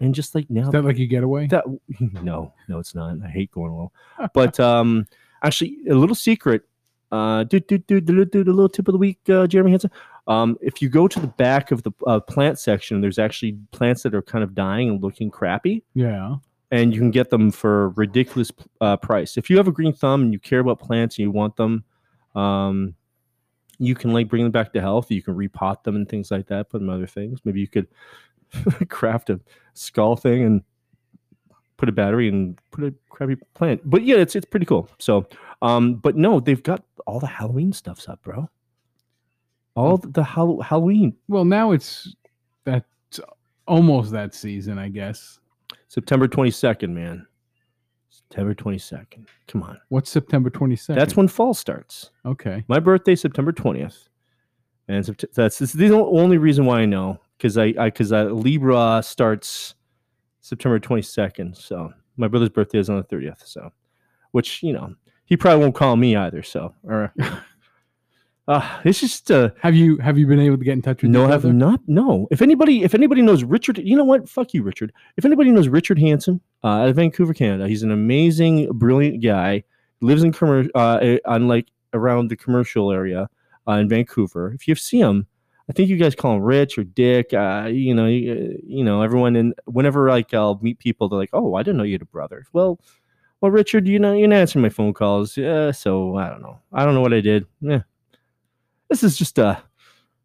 and 0.00 0.14
just 0.14 0.34
like 0.34 0.50
now 0.50 0.62
Is 0.66 0.70
that 0.70 0.84
like 0.84 0.98
a 0.98 1.06
getaway? 1.06 1.46
that 1.46 1.64
no, 2.00 2.52
no, 2.68 2.78
it's 2.78 2.94
not. 2.94 3.16
I 3.24 3.28
hate 3.28 3.50
going 3.52 3.72
low. 3.72 3.92
But 4.34 4.60
um, 4.60 5.06
actually, 5.42 5.78
a 5.88 5.94
little 5.94 6.14
secret. 6.16 6.64
Uh, 7.12 7.44
do 7.44 7.60
do 7.60 7.76
do 7.76 8.00
do 8.00 8.24
do 8.24 8.42
the 8.42 8.52
little 8.52 8.70
tip 8.70 8.88
of 8.88 8.92
the 8.92 8.98
week, 8.98 9.18
uh, 9.28 9.46
Jeremy 9.46 9.70
Hansen. 9.70 9.90
Um, 10.26 10.56
if 10.62 10.80
you 10.80 10.88
go 10.88 11.06
to 11.06 11.20
the 11.20 11.26
back 11.26 11.70
of 11.70 11.82
the 11.82 11.92
uh, 12.06 12.20
plant 12.20 12.58
section, 12.58 13.02
there's 13.02 13.18
actually 13.18 13.58
plants 13.70 14.02
that 14.04 14.14
are 14.14 14.22
kind 14.22 14.42
of 14.42 14.54
dying 14.54 14.88
and 14.88 15.02
looking 15.02 15.30
crappy, 15.30 15.84
yeah. 15.94 16.36
and 16.70 16.94
you 16.94 16.98
can 16.98 17.10
get 17.10 17.28
them 17.28 17.50
for 17.50 17.84
a 17.84 17.88
ridiculous 17.88 18.50
uh, 18.80 18.96
price. 18.96 19.36
If 19.36 19.50
you 19.50 19.58
have 19.58 19.68
a 19.68 19.72
green 19.72 19.92
thumb 19.92 20.22
and 20.22 20.32
you 20.32 20.38
care 20.38 20.60
about 20.60 20.80
plants 20.80 21.18
and 21.18 21.24
you 21.24 21.30
want 21.30 21.56
them, 21.56 21.84
um, 22.34 22.94
you 23.78 23.94
can 23.94 24.12
like 24.12 24.28
bring 24.28 24.44
them 24.44 24.52
back 24.52 24.72
to 24.72 24.80
health. 24.80 25.10
You 25.10 25.22
can 25.22 25.34
repot 25.34 25.82
them 25.82 25.96
and 25.96 26.08
things 26.08 26.30
like 26.30 26.46
that. 26.46 26.70
Put 26.70 26.78
them 26.78 26.88
in 26.88 26.94
other 26.94 27.06
things. 27.06 27.40
Maybe 27.44 27.60
you 27.60 27.68
could 27.68 27.88
craft 28.88 29.28
a 29.28 29.38
skull 29.74 30.16
thing 30.16 30.44
and 30.44 30.62
put 31.76 31.88
a 31.88 31.92
battery 31.92 32.28
and 32.28 32.58
put 32.70 32.84
a 32.84 32.94
crappy 33.10 33.36
plant. 33.54 33.80
But 33.84 34.04
yeah, 34.04 34.16
it's 34.16 34.36
it's 34.36 34.46
pretty 34.46 34.66
cool. 34.66 34.88
So, 34.98 35.26
um, 35.62 35.94
but 35.94 36.16
no, 36.16 36.40
they've 36.40 36.62
got 36.62 36.84
all 37.06 37.18
the 37.20 37.26
Halloween 37.26 37.72
stuffs 37.72 38.08
up, 38.08 38.22
bro. 38.22 38.48
All 39.74 39.96
the, 39.96 40.08
the 40.08 40.22
Hall- 40.24 40.60
Halloween 40.60 41.14
Well, 41.28 41.44
now 41.46 41.72
it's 41.72 42.14
that's 42.64 42.84
almost 43.66 44.10
that 44.12 44.34
season, 44.34 44.78
I 44.78 44.88
guess. 44.88 45.38
September 45.88 46.28
twenty 46.28 46.50
second, 46.50 46.94
man. 46.94 47.26
September 48.10 48.52
twenty 48.54 48.78
second. 48.78 49.28
Come 49.48 49.62
on, 49.62 49.78
What's 49.88 50.10
September 50.10 50.50
22nd? 50.50 50.94
that's 50.94 51.16
when 51.16 51.28
fall 51.28 51.54
starts. 51.54 52.10
Okay. 52.26 52.64
My 52.68 52.78
birthday, 52.80 53.14
September 53.14 53.52
twentieth, 53.52 54.08
and 54.88 55.04
Sept- 55.04 55.32
that's 55.34 55.58
this 55.58 55.70
is 55.74 55.76
the 55.76 55.94
only 55.94 56.38
reason 56.38 56.64
why 56.66 56.80
I 56.80 56.86
know 56.86 57.18
because 57.38 57.56
I 57.58 57.72
because 57.72 58.12
I, 58.12 58.24
Libra 58.24 59.00
starts 59.04 59.74
September 60.40 60.78
twenty 60.78 61.02
second. 61.02 61.56
So 61.56 61.92
my 62.16 62.28
brother's 62.28 62.48
birthday 62.50 62.78
is 62.78 62.90
on 62.90 62.96
the 62.96 63.02
thirtieth. 63.04 63.42
So, 63.46 63.70
which 64.32 64.62
you 64.62 64.72
know 64.74 64.94
he 65.24 65.36
probably 65.36 65.60
won't 65.60 65.74
call 65.74 65.96
me 65.96 66.16
either. 66.16 66.42
So, 66.42 66.74
or 66.84 67.12
uh, 68.48 68.80
it's 68.84 69.00
just 69.00 69.30
uh, 69.30 69.50
Have 69.60 69.74
you 69.74 69.96
have 69.98 70.18
you 70.18 70.26
been 70.26 70.40
able 70.40 70.58
to 70.58 70.64
get 70.64 70.72
in 70.72 70.82
touch 70.82 71.02
with 71.02 71.10
no, 71.10 71.26
I 71.26 71.30
have 71.30 71.44
not. 71.44 71.80
No, 71.86 72.28
if 72.30 72.42
anybody, 72.42 72.82
if 72.82 72.94
anybody 72.94 73.22
knows 73.22 73.44
Richard, 73.44 73.78
you 73.78 73.96
know 73.96 74.04
what? 74.04 74.28
Fuck 74.28 74.54
you, 74.54 74.62
Richard. 74.62 74.92
If 75.16 75.24
anybody 75.24 75.50
knows 75.50 75.68
Richard 75.68 75.98
Hansen 75.98 76.40
uh, 76.64 76.68
out 76.68 76.88
of 76.88 76.96
Vancouver, 76.96 77.34
Canada, 77.34 77.68
he's 77.68 77.82
an 77.82 77.90
amazing, 77.90 78.68
brilliant 78.72 79.22
guy. 79.22 79.64
Lives 80.00 80.24
in 80.24 80.32
commercial, 80.32 80.70
uh, 80.74 80.98
eh, 81.00 81.18
on 81.26 81.46
like 81.46 81.68
around 81.94 82.28
the 82.28 82.36
commercial 82.36 82.90
area 82.90 83.28
uh, 83.68 83.72
in 83.72 83.88
Vancouver. 83.88 84.52
If 84.52 84.66
you 84.66 84.74
see 84.74 84.98
him, 84.98 85.26
I 85.68 85.72
think 85.72 85.88
you 85.88 85.96
guys 85.96 86.14
call 86.14 86.36
him 86.36 86.42
Rich 86.42 86.78
or 86.78 86.84
Dick. 86.84 87.32
Uh, 87.32 87.68
you 87.70 87.94
know, 87.94 88.06
you, 88.06 88.60
you 88.64 88.84
know, 88.84 89.02
everyone. 89.02 89.36
And 89.36 89.54
whenever 89.66 90.08
like 90.08 90.34
I'll 90.34 90.58
meet 90.60 90.78
people, 90.78 91.08
they're 91.08 91.18
like, 91.18 91.30
"Oh, 91.32 91.54
I 91.54 91.62
didn't 91.62 91.76
know 91.76 91.84
you 91.84 91.94
had 91.94 92.02
a 92.02 92.06
brother." 92.06 92.46
Well, 92.52 92.78
well, 93.42 93.50
Richard, 93.50 93.86
you 93.86 93.98
know, 93.98 94.14
you're 94.14 94.28
not 94.28 94.36
answering 94.36 94.62
my 94.62 94.68
phone 94.70 94.94
calls. 94.94 95.36
Yeah, 95.36 95.72
so 95.72 96.16
I 96.16 96.28
don't 96.30 96.40
know. 96.40 96.58
I 96.72 96.84
don't 96.84 96.94
know 96.94 97.00
what 97.02 97.12
I 97.12 97.20
did. 97.20 97.44
Yeah, 97.60 97.82
this 98.88 99.02
is 99.02 99.16
just 99.18 99.36
a 99.38 99.62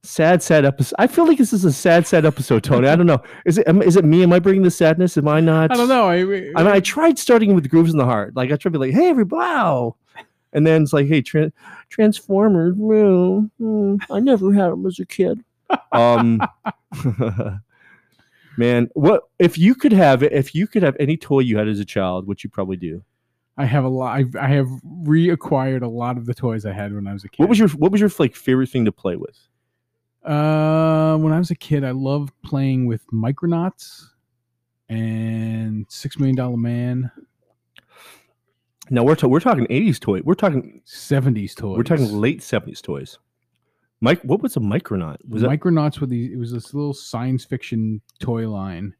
sad, 0.04 0.42
sad 0.44 0.64
episode. 0.66 0.96
I 1.00 1.08
feel 1.08 1.28
like 1.28 1.38
this 1.40 1.52
is 1.52 1.66
a 1.66 1.74
sad, 1.74 2.08
sad 2.08 2.26
episode, 2.26 2.64
Tony. 2.64 2.88
I 2.88 2.96
don't 2.96 3.08
know. 3.08 3.22
Is 3.46 3.58
it? 3.58 3.68
am- 3.68 3.82
Is 3.82 3.96
it 3.98 4.06
me? 4.06 4.24
Am 4.24 4.32
I 4.32 4.40
bringing 4.40 4.62
the 4.64 4.72
sadness? 4.72 5.18
Am 5.18 5.28
I 5.28 5.40
not? 5.42 5.72
I 5.72 5.76
don't 5.76 5.90
know. 5.90 6.06
I, 6.08 6.18
I 6.20 6.24
mean, 6.24 6.68
I 6.68 6.80
tried 6.80 7.18
starting 7.20 7.56
with 7.56 7.70
grooves 7.70 7.92
in 7.92 7.98
the 7.98 8.06
heart. 8.06 8.36
Like 8.36 8.48
I 8.52 8.56
tried 8.56 8.72
to 8.74 8.80
be 8.80 8.86
like, 8.88 8.94
"Hey, 8.94 9.10
everybody!" 9.10 9.42
Wow. 9.42 9.96
And 10.54 10.66
then 10.66 10.84
it's 10.84 10.94
like, 10.94 11.08
"Hey, 11.08 11.22
tra- 11.22 11.52
Transformers, 11.90 12.76
well, 12.78 13.50
mm, 13.60 14.00
I 14.10 14.20
never 14.20 14.54
had 14.54 14.72
them 14.72 14.86
as 14.86 15.00
a 15.00 15.06
kid." 15.06 15.44
Um, 15.92 16.40
man, 18.58 18.90
what 18.94 19.24
if 19.40 19.58
you 19.58 19.76
could 19.76 19.94
have 19.94 20.24
if 20.24 20.54
you 20.56 20.68
could 20.68 20.84
have 20.84 20.96
any 21.00 21.16
toy 21.18 21.40
you 21.40 21.58
had 21.58 21.68
as 21.68 21.80
a 21.80 21.86
child? 21.86 22.28
What 22.28 22.44
you 22.44 22.50
probably 22.50 22.78
do? 22.78 23.04
I 23.60 23.66
have 23.66 23.84
a 23.84 23.90
lot. 23.90 24.16
I've, 24.18 24.36
I 24.36 24.48
have 24.50 24.68
reacquired 25.04 25.82
a 25.82 25.88
lot 25.88 26.18
of 26.18 26.26
the 26.26 26.34
toys 26.34 26.66
I 26.66 26.74
had 26.74 26.94
when 26.94 27.08
I 27.08 27.14
was 27.14 27.24
a 27.24 27.30
kid. 27.30 27.42
What 27.42 27.50
was 27.50 27.58
your 27.58 27.70
What 27.70 27.92
was 27.92 28.02
your 28.02 28.12
like 28.20 28.36
favorite 28.36 28.70
thing 28.70 28.86
to 28.86 28.92
play 28.92 29.16
with? 29.16 29.38
Uh, 30.24 31.18
when 31.18 31.32
I 31.32 31.40
was 31.40 31.52
a 31.52 31.56
kid, 31.56 31.84
I 31.84 31.92
loved 31.92 32.34
playing 32.44 32.86
with 32.86 33.06
Micronauts 33.14 34.04
and 34.90 35.86
Six 35.90 36.20
Million 36.20 36.36
Dollar 36.36 36.58
Man, 36.58 37.12
Now 38.90 39.04
we're 39.04 39.16
ta- 39.16 39.28
we're 39.28 39.40
talking 39.40 39.68
eighties 39.70 40.00
toy. 40.00 40.22
We're 40.24 40.34
talking 40.34 40.82
seventies 40.86 41.56
toys. 41.56 41.78
we're 41.78 41.84
talking 41.84 42.12
late 42.20 42.44
seventies 42.44 42.82
toys. 42.82 43.20
Mike, 44.02 44.22
what 44.24 44.42
was 44.42 44.56
a 44.56 44.60
Micronaut? 44.60 45.18
Was 45.28 45.42
that 45.42 45.50
Micronauts 45.50 46.00
were 46.00 46.08
these. 46.08 46.32
It 46.32 46.38
was 46.38 46.52
this 46.52 46.74
little 46.74 46.94
science 46.94 47.44
fiction 47.46 48.02
toy 48.20 48.48
line 48.50 48.94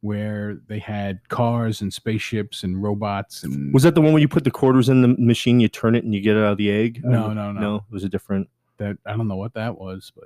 where 0.00 0.56
they 0.66 0.80
had 0.80 1.20
cars 1.28 1.80
and 1.80 1.92
spaceships 1.92 2.64
and 2.64 2.82
robots 2.82 3.44
and 3.44 3.72
was 3.72 3.84
that 3.84 3.94
the 3.94 4.00
one 4.00 4.12
where 4.12 4.20
you 4.20 4.26
put 4.26 4.42
the 4.42 4.50
quarters 4.50 4.88
in 4.88 5.00
the 5.00 5.08
machine, 5.16 5.60
you 5.60 5.68
turn 5.68 5.94
it, 5.94 6.02
and 6.02 6.12
you 6.12 6.20
get 6.20 6.36
it 6.36 6.40
out 6.40 6.52
of 6.52 6.58
the 6.58 6.70
egg? 6.72 7.00
No, 7.04 7.26
Uh, 7.26 7.34
no, 7.34 7.52
no. 7.52 7.60
no. 7.60 7.76
It 7.76 7.82
was 7.92 8.02
a 8.04 8.08
different. 8.08 8.48
that 8.78 8.98
I 9.06 9.16
don't 9.16 9.28
know 9.28 9.36
what 9.36 9.54
that 9.54 9.78
was, 9.78 10.10
but 10.16 10.24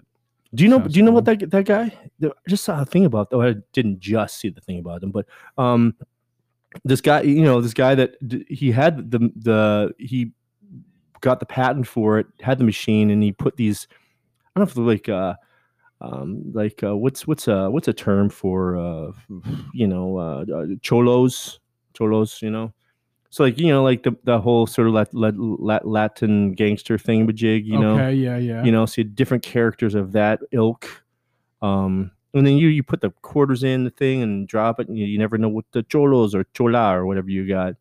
Do 0.55 0.65
you 0.65 0.71
know? 0.71 0.79
Sounds 0.79 0.95
do 0.95 0.99
you 1.01 1.05
know 1.05 1.13
what 1.13 1.27
cool. 1.27 1.37
that 1.37 1.51
that 1.51 1.65
guy? 1.67 1.93
I 2.25 2.31
just 2.49 2.65
saw 2.65 2.81
a 2.81 2.87
thing 2.87 3.05
about. 3.05 3.29
Though 3.29 3.43
I 3.43 3.57
didn't 3.75 4.01
just 4.01 4.39
see 4.39 4.49
the 4.49 4.63
thing 4.63 4.79
about 4.79 5.03
him, 5.03 5.11
but 5.11 5.27
um, 5.59 5.95
this 6.85 7.03
guy, 7.03 7.21
you 7.21 7.43
know, 7.43 7.61
this 7.61 7.75
guy 7.75 7.95
that 7.97 8.15
d- 8.27 8.47
he 8.49 8.71
had 8.73 9.11
the 9.11 9.31
the 9.37 9.95
he 9.99 10.33
got 11.21 11.39
the 11.41 11.47
patent 11.47 11.87
for 11.87 12.19
it, 12.19 12.27
had 12.41 12.57
the 12.57 12.65
machine, 12.65 13.11
and 13.11 13.23
he 13.23 13.33
put 13.33 13.57
these. 13.57 13.87
I 14.57 14.61
don't 14.61 14.77
know 14.77 14.83
if 14.83 14.99
like 14.99 15.09
uh, 15.11 15.35
um, 16.01 16.51
like 16.53 16.83
uh, 16.83 16.97
what's 16.97 17.27
what's 17.27 17.47
a 17.47 17.71
what's 17.71 17.89
a 17.89 17.93
term 17.93 18.31
for 18.31 18.77
uh, 18.77 19.13
you 19.75 19.87
know 19.87 20.19
uh, 20.19 20.45
uh, 20.53 20.67
cholos 20.81 21.61
cholos, 21.93 22.41
you 22.41 22.51
know. 22.51 22.73
So 23.29 23.45
like 23.45 23.59
you 23.59 23.69
know 23.69 23.83
like 23.83 24.03
the 24.03 24.17
the 24.25 24.41
whole 24.41 24.67
sort 24.67 24.89
of 24.89 24.95
lat, 24.95 25.13
lat, 25.13 25.35
lat, 25.39 25.87
Latin 25.87 26.53
gangster 26.53 26.97
thing, 26.97 27.31
jig, 27.35 27.67
you 27.67 27.79
know 27.79 27.95
okay, 27.95 28.15
yeah, 28.15 28.39
yeah, 28.39 28.65
you 28.65 28.73
know, 28.73 28.87
see 28.87 29.03
different 29.03 29.43
characters 29.43 29.95
of 29.95 30.13
that 30.13 30.41
ilk. 30.53 30.89
Um, 31.61 32.13
and 32.33 32.47
then 32.47 32.57
you 32.57 32.69
you 32.69 32.83
put 32.83 33.03
the 33.03 33.11
quarters 33.21 33.63
in 33.63 33.85
the 33.85 33.91
thing 33.91 34.23
and 34.23 34.49
drop 34.49 34.81
it, 34.81 34.89
and 34.89 34.99
you, 34.99 35.05
you 35.05 35.19
never 35.19 35.37
know 35.37 35.51
what 35.51 35.67
the 35.73 35.83
cholos 35.83 36.35
or 36.35 36.45
chola 36.55 36.97
or 36.97 37.05
whatever 37.05 37.29
you 37.29 37.47
got, 37.47 37.75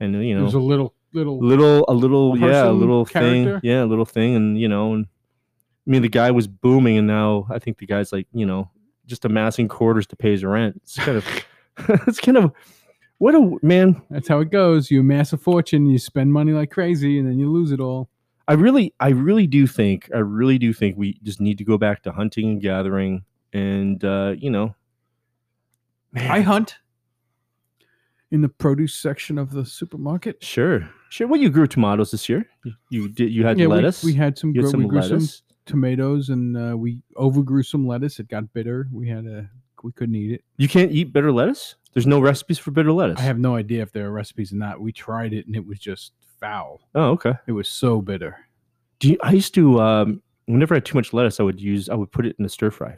and 0.00 0.16
uh, 0.16 0.18
you 0.18 0.36
know, 0.36 0.46
a 0.46 0.58
little 0.58 0.94
little. 1.12 1.38
little 1.38 1.84
a 1.88 1.92
little 1.92 2.36
yeah, 2.36 2.68
a 2.68 2.72
little 2.72 3.04
thing, 3.04 3.44
character? 3.44 3.60
yeah, 3.62 3.84
a 3.84 3.86
little 3.86 4.04
thing, 4.04 4.34
and 4.34 4.58
you 4.58 4.68
know, 4.68 4.94
and 4.94 5.06
I 5.88 5.90
mean 5.90 6.02
the 6.02 6.08
guy 6.08 6.30
was 6.30 6.46
booming, 6.46 6.98
and 6.98 7.06
now 7.06 7.46
I 7.50 7.58
think 7.58 7.78
the 7.78 7.86
guy's 7.86 8.12
like 8.12 8.26
you 8.32 8.44
know 8.44 8.70
just 9.06 9.24
amassing 9.24 9.68
quarters 9.68 10.06
to 10.08 10.16
pay 10.16 10.32
his 10.32 10.44
rent. 10.44 10.80
It's 10.82 10.96
kind 10.96 11.16
of 11.16 11.26
it's 12.06 12.20
kind 12.20 12.36
of 12.36 12.52
what 13.16 13.34
a 13.34 13.56
man. 13.62 14.00
That's 14.10 14.28
how 14.28 14.40
it 14.40 14.50
goes. 14.50 14.90
You 14.90 15.00
amass 15.00 15.32
a 15.32 15.38
fortune, 15.38 15.86
you 15.86 15.98
spend 15.98 16.32
money 16.32 16.52
like 16.52 16.70
crazy, 16.70 17.18
and 17.18 17.26
then 17.26 17.38
you 17.38 17.50
lose 17.50 17.72
it 17.72 17.80
all. 17.80 18.10
I 18.46 18.54
really, 18.54 18.94
I 18.98 19.08
really 19.08 19.46
do 19.46 19.66
think, 19.66 20.08
I 20.14 20.20
really 20.20 20.56
do 20.58 20.72
think 20.72 20.96
we 20.96 21.18
just 21.22 21.38
need 21.38 21.58
to 21.58 21.64
go 21.64 21.76
back 21.76 22.02
to 22.04 22.12
hunting 22.12 22.48
and 22.48 22.60
gathering, 22.62 23.24
and 23.52 24.02
uh, 24.04 24.34
you 24.38 24.50
know, 24.50 24.74
I 26.14 26.40
hunt 26.40 26.76
in 28.30 28.42
the 28.42 28.48
produce 28.48 28.94
section 28.94 29.38
of 29.38 29.52
the 29.52 29.64
supermarket. 29.64 30.42
sure, 30.42 30.88
sure. 31.08 31.26
Well, 31.26 31.40
you 31.40 31.50
grew 31.50 31.66
tomatoes 31.66 32.10
this 32.10 32.28
year. 32.28 32.46
You, 32.64 32.72
you 32.90 33.08
did. 33.08 33.32
You 33.32 33.44
had 33.44 33.58
yeah, 33.58 33.66
lettuce. 33.66 34.04
We, 34.04 34.14
had 34.14 34.38
some. 34.38 34.54
you 34.54 34.62
had 34.62 34.66
we 34.66 34.70
some 34.70 34.88
grew 34.88 35.02
some 35.02 35.10
lettuce. 35.10 35.42
Tomatoes, 35.68 36.30
and 36.30 36.56
uh, 36.56 36.76
we 36.76 36.98
overgrew 37.16 37.62
some 37.62 37.86
lettuce. 37.86 38.18
It 38.18 38.28
got 38.28 38.52
bitter. 38.52 38.88
We 38.92 39.08
had 39.08 39.26
a. 39.26 39.48
We 39.84 39.92
couldn't 39.92 40.16
eat 40.16 40.32
it. 40.32 40.44
You 40.56 40.66
can't 40.68 40.90
eat 40.90 41.12
bitter 41.12 41.30
lettuce. 41.30 41.76
There's 41.94 42.06
no 42.06 42.18
recipes 42.20 42.58
for 42.58 42.72
bitter 42.72 42.90
lettuce. 42.92 43.20
I 43.20 43.22
have 43.22 43.38
no 43.38 43.54
idea 43.54 43.82
if 43.82 43.92
there 43.92 44.06
are 44.06 44.10
recipes 44.10 44.52
or 44.52 44.56
not. 44.56 44.80
We 44.80 44.90
tried 44.92 45.32
it, 45.32 45.46
and 45.46 45.54
it 45.54 45.64
was 45.64 45.78
just 45.78 46.12
foul. 46.40 46.80
Oh, 46.96 47.10
okay. 47.10 47.34
It 47.46 47.52
was 47.52 47.68
so 47.68 48.00
bitter. 48.02 48.36
Do 48.98 49.10
you, 49.10 49.18
I 49.22 49.30
used 49.32 49.54
to 49.54 49.80
um, 49.80 50.22
whenever 50.46 50.74
I 50.74 50.78
had 50.78 50.84
too 50.84 50.96
much 50.98 51.12
lettuce, 51.12 51.38
I 51.38 51.44
would 51.44 51.60
use, 51.60 51.88
I 51.88 51.94
would 51.94 52.10
put 52.10 52.26
it 52.26 52.34
in 52.38 52.44
a 52.44 52.48
stir 52.48 52.70
fry. 52.72 52.96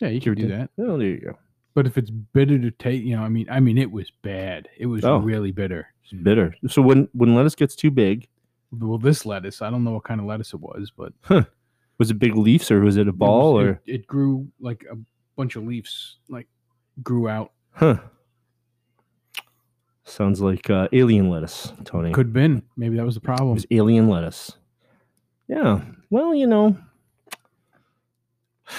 Yeah, 0.00 0.08
you 0.08 0.20
can 0.20 0.34
do 0.34 0.46
that. 0.48 0.70
Oh, 0.78 0.96
there 0.98 1.08
you 1.08 1.18
go. 1.20 1.38
But 1.74 1.86
if 1.86 1.98
it's 1.98 2.10
bitter 2.10 2.58
to 2.58 2.70
taste, 2.70 3.04
you 3.04 3.16
know, 3.16 3.22
I 3.22 3.28
mean, 3.28 3.46
I 3.50 3.58
mean, 3.58 3.78
it 3.78 3.90
was 3.90 4.10
bad. 4.22 4.68
It 4.78 4.86
was 4.86 5.04
Oh. 5.04 5.18
really 5.18 5.50
bitter. 5.50 5.88
It's 6.04 6.12
bitter. 6.12 6.54
So 6.68 6.80
when 6.82 7.08
when 7.12 7.34
lettuce 7.34 7.56
gets 7.56 7.74
too 7.74 7.90
big, 7.90 8.28
Well, 8.70 8.98
this 8.98 9.26
lettuce, 9.26 9.62
I 9.62 9.70
don't 9.70 9.82
know 9.82 9.92
what 9.92 10.04
kind 10.04 10.20
of 10.20 10.26
lettuce 10.26 10.52
it 10.54 10.60
was, 10.60 10.92
but 10.96 11.12
was 11.98 12.10
it 12.10 12.18
big 12.18 12.36
leaves 12.36 12.70
or 12.70 12.80
was 12.80 12.96
it 12.96 13.06
a 13.06 13.10
it 13.10 13.12
was- 13.12 13.18
ball 13.18 13.58
it, 13.60 13.64
or 13.64 13.82
it 13.86 14.06
grew 14.06 14.48
like 14.60 14.84
a 14.90 14.96
bunch 15.36 15.56
of 15.56 15.64
leaves, 15.66 16.18
like 16.28 16.46
grew 17.02 17.28
out. 17.28 17.52
huh? 17.72 17.98
Sounds 20.04 20.40
like 20.40 20.70
uh, 20.70 20.88
alien 20.92 21.28
lettuce, 21.28 21.72
Tony. 21.84 22.12
Could 22.12 22.28
have 22.28 22.32
been. 22.32 22.62
Maybe 22.78 22.96
that 22.96 23.04
was 23.04 23.14
the 23.14 23.20
problem 23.20 23.50
It 23.50 23.54
was 23.54 23.66
alien 23.70 24.08
lettuce. 24.08 24.52
Yeah. 25.48 25.82
Well, 26.08 26.34
you 26.34 26.46
know. 26.46 26.78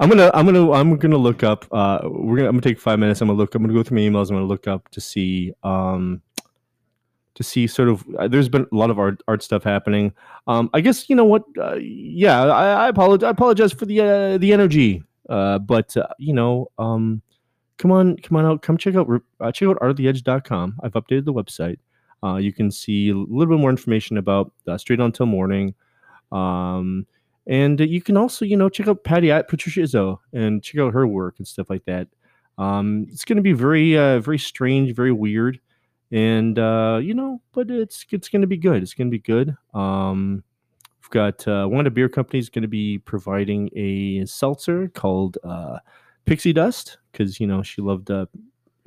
I'm 0.00 0.08
gonna 0.08 0.30
I'm 0.34 0.44
gonna 0.46 0.70
I'm 0.72 0.96
gonna 0.96 1.16
look 1.16 1.42
up 1.42 1.66
uh 1.72 2.00
we're 2.04 2.36
gonna 2.36 2.48
I'm 2.48 2.54
gonna 2.56 2.60
take 2.62 2.78
five 2.80 2.98
minutes, 2.98 3.20
I'm 3.20 3.28
gonna 3.28 3.38
look 3.38 3.54
I'm 3.54 3.62
gonna 3.62 3.72
go 3.74 3.82
through 3.82 3.96
my 3.96 4.02
emails, 4.02 4.30
I'm 4.30 4.36
gonna 4.36 4.46
look 4.46 4.66
up 4.66 4.88
to 4.90 5.00
see 5.00 5.52
um 5.62 6.20
to 7.42 7.48
see 7.48 7.66
sort 7.66 7.88
of. 7.88 8.04
Uh, 8.18 8.28
there's 8.28 8.48
been 8.48 8.66
a 8.70 8.76
lot 8.76 8.90
of 8.90 8.98
art 8.98 9.22
art 9.28 9.42
stuff 9.42 9.64
happening. 9.64 10.12
Um, 10.46 10.70
I 10.72 10.80
guess 10.80 11.08
you 11.08 11.16
know 11.16 11.24
what? 11.24 11.44
Uh, 11.58 11.76
yeah, 11.76 12.42
I, 12.42 12.84
I 12.84 12.88
apologize. 12.88 13.26
I 13.26 13.30
apologize 13.30 13.72
for 13.72 13.86
the 13.86 14.00
uh, 14.00 14.38
the 14.38 14.52
energy. 14.52 15.02
Uh, 15.28 15.58
but 15.58 15.96
uh, 15.96 16.08
you 16.18 16.32
know, 16.32 16.70
um, 16.78 17.22
come 17.78 17.92
on, 17.92 18.16
come 18.18 18.36
on 18.36 18.44
out, 18.44 18.62
come 18.62 18.76
check 18.76 18.94
out 18.94 19.08
uh, 19.40 19.52
check 19.52 19.68
out 19.68 19.78
artoftheedge.com. 19.78 20.80
I've 20.82 20.92
updated 20.92 21.24
the 21.24 21.32
website. 21.32 21.78
Uh, 22.24 22.36
you 22.36 22.52
can 22.52 22.70
see 22.70 23.10
a 23.10 23.14
little 23.14 23.54
bit 23.54 23.60
more 23.60 23.70
information 23.70 24.16
about 24.16 24.52
uh, 24.68 24.78
Straight 24.78 25.00
On 25.00 25.10
Till 25.10 25.26
Morning. 25.26 25.74
Um, 26.30 27.06
and 27.46 27.80
you 27.80 28.00
can 28.00 28.16
also, 28.16 28.44
you 28.44 28.56
know, 28.56 28.68
check 28.68 28.86
out 28.86 29.02
Patty 29.02 29.32
at 29.32 29.48
Patricia 29.48 29.80
Izzo 29.80 30.18
and 30.32 30.62
check 30.62 30.80
out 30.80 30.92
her 30.92 31.06
work 31.06 31.34
and 31.38 31.46
stuff 31.46 31.68
like 31.68 31.84
that. 31.86 32.06
Um, 32.58 33.06
it's 33.10 33.24
going 33.24 33.36
to 33.36 33.42
be 33.42 33.52
very, 33.52 33.98
uh, 33.98 34.20
very 34.20 34.38
strange, 34.38 34.94
very 34.94 35.10
weird, 35.10 35.58
and 36.12 36.58
uh, 36.58 37.00
you 37.02 37.14
know, 37.14 37.40
but 37.52 37.70
it's 37.70 38.04
it's 38.10 38.28
going 38.28 38.42
to 38.42 38.46
be 38.46 38.58
good. 38.58 38.82
It's 38.82 38.94
going 38.94 39.08
to 39.08 39.10
be 39.10 39.18
good. 39.18 39.56
Um, 39.72 40.44
we've 41.00 41.10
got 41.10 41.48
uh, 41.48 41.66
one 41.66 41.80
of 41.80 41.84
the 41.84 41.90
beer 41.90 42.08
companies 42.08 42.50
going 42.50 42.62
to 42.62 42.68
be 42.68 42.98
providing 42.98 43.70
a 43.74 44.26
seltzer 44.26 44.88
called 44.88 45.38
uh, 45.42 45.78
Pixie 46.26 46.52
Dust 46.52 46.98
because 47.10 47.40
you 47.40 47.46
know 47.46 47.62
she 47.62 47.80
loved 47.80 48.10
uh, 48.10 48.26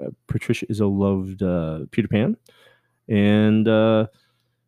uh, 0.01 0.09
Patricia 0.27 0.67
Izzo 0.67 0.95
loved 0.95 1.41
uh, 1.41 1.85
Peter 1.89 2.07
Pan, 2.07 2.37
and 3.09 3.67
uh, 3.67 4.05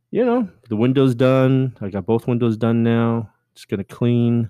you 0.09 0.25
know 0.25 0.49
the 0.67 0.75
windows 0.75 1.13
done. 1.13 1.77
I 1.79 1.89
got 1.89 2.07
both 2.07 2.27
windows 2.27 2.57
done 2.57 2.81
now. 2.81 3.29
Just 3.53 3.69
gonna 3.69 3.83
clean. 3.83 4.49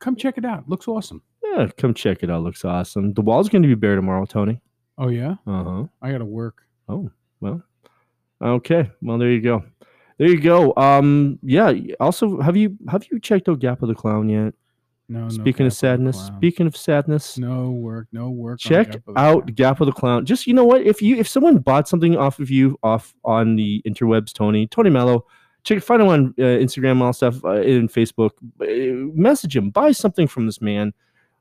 Come 0.00 0.16
check 0.16 0.36
it 0.36 0.44
out. 0.44 0.68
Looks 0.68 0.88
awesome. 0.88 1.22
Yeah, 1.44 1.68
come 1.78 1.94
check 1.94 2.24
it 2.24 2.30
out. 2.30 2.42
Looks 2.42 2.64
awesome. 2.64 3.14
The 3.14 3.22
wall's 3.22 3.48
going 3.48 3.62
to 3.62 3.68
be 3.68 3.74
bare 3.74 3.96
tomorrow, 3.96 4.26
Tony. 4.26 4.60
Oh 4.98 5.08
yeah. 5.08 5.36
Uh 5.46 5.64
huh. 5.64 5.84
I 6.02 6.10
got 6.10 6.18
to 6.18 6.24
work. 6.24 6.62
Oh 6.88 7.10
well. 7.40 7.62
Okay. 8.42 8.90
Well, 9.02 9.18
there 9.18 9.30
you 9.30 9.40
go. 9.40 9.64
There 10.18 10.28
you 10.28 10.40
go. 10.40 10.74
Um. 10.76 11.38
Yeah. 11.42 11.72
Also, 12.00 12.40
have 12.40 12.56
you 12.56 12.76
have 12.88 13.06
you 13.10 13.20
checked 13.20 13.48
out 13.48 13.58
Gap 13.58 13.82
of 13.82 13.88
the 13.88 13.94
Clown 13.94 14.28
yet? 14.28 14.54
No. 15.08 15.20
no 15.20 15.28
Speaking 15.28 15.66
Gap 15.66 15.72
of 15.72 15.74
sadness. 15.74 16.16
Clown. 16.16 16.36
Speaking 16.38 16.66
of 16.66 16.76
sadness. 16.76 17.38
No 17.38 17.70
work. 17.70 18.08
No 18.12 18.30
work. 18.30 18.58
Check 18.58 18.92
Gap 18.92 19.02
out. 19.16 19.54
Gap 19.54 19.80
of 19.80 19.86
the 19.86 19.92
Clown. 19.92 20.24
Just 20.24 20.46
you 20.46 20.54
know 20.54 20.64
what? 20.64 20.82
If 20.82 21.02
you 21.02 21.16
if 21.16 21.28
someone 21.28 21.58
bought 21.58 21.88
something 21.88 22.16
off 22.16 22.38
of 22.40 22.50
you 22.50 22.78
off 22.82 23.14
on 23.24 23.56
the 23.56 23.82
interwebs, 23.86 24.32
Tony 24.32 24.66
Tony 24.66 24.90
Mello, 24.90 25.26
check 25.64 25.82
find 25.82 26.00
him 26.00 26.08
on 26.08 26.34
uh, 26.38 26.42
Instagram 26.42 26.92
and 26.92 27.02
all 27.02 27.12
stuff 27.12 27.44
uh, 27.44 27.60
and 27.60 27.90
Facebook. 27.90 28.30
Uh, 28.60 29.12
message 29.14 29.54
him. 29.54 29.70
Buy 29.70 29.92
something 29.92 30.26
from 30.26 30.46
this 30.46 30.62
man. 30.62 30.94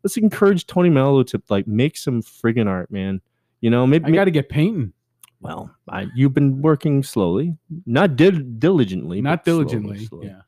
Let's 0.04 0.18
encourage 0.18 0.68
Tony 0.68 0.90
Mello 0.90 1.24
to 1.24 1.42
like 1.50 1.66
make 1.66 1.98
some 1.98 2.22
friggin' 2.22 2.68
art, 2.68 2.92
man. 2.92 3.22
You 3.62 3.70
know, 3.70 3.88
maybe 3.88 4.06
I 4.06 4.12
got 4.12 4.26
to 4.26 4.32
get 4.32 4.50
painting. 4.50 4.94
Well, 5.46 5.72
I, 5.90 6.08
you've 6.16 6.34
been 6.34 6.62
working 6.62 7.04
slowly, 7.04 7.56
not 7.86 8.16
dil- 8.16 8.44
diligently, 8.60 9.22
Not 9.22 9.46
but 9.46 9.52
slowly, 9.52 9.66
diligently. 9.66 10.06
slowly. 10.06 10.28
Yeah. 10.28 10.42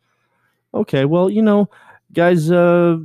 Okay, 0.73 1.05
well, 1.05 1.29
you 1.29 1.41
know, 1.41 1.69
guys, 2.13 2.51
uh, 2.51 2.97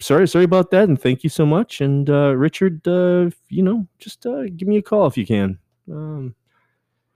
sorry, 0.00 0.26
sorry 0.28 0.44
about 0.44 0.70
that, 0.72 0.88
and 0.88 1.00
thank 1.00 1.22
you 1.24 1.30
so 1.30 1.46
much. 1.46 1.80
And 1.80 2.08
uh, 2.10 2.34
Richard, 2.36 2.86
uh, 2.88 3.30
you 3.48 3.62
know, 3.62 3.86
just 3.98 4.26
uh, 4.26 4.44
give 4.56 4.66
me 4.68 4.76
a 4.78 4.82
call 4.82 5.06
if 5.06 5.16
you 5.16 5.26
can. 5.26 5.58
Um, 5.90 6.34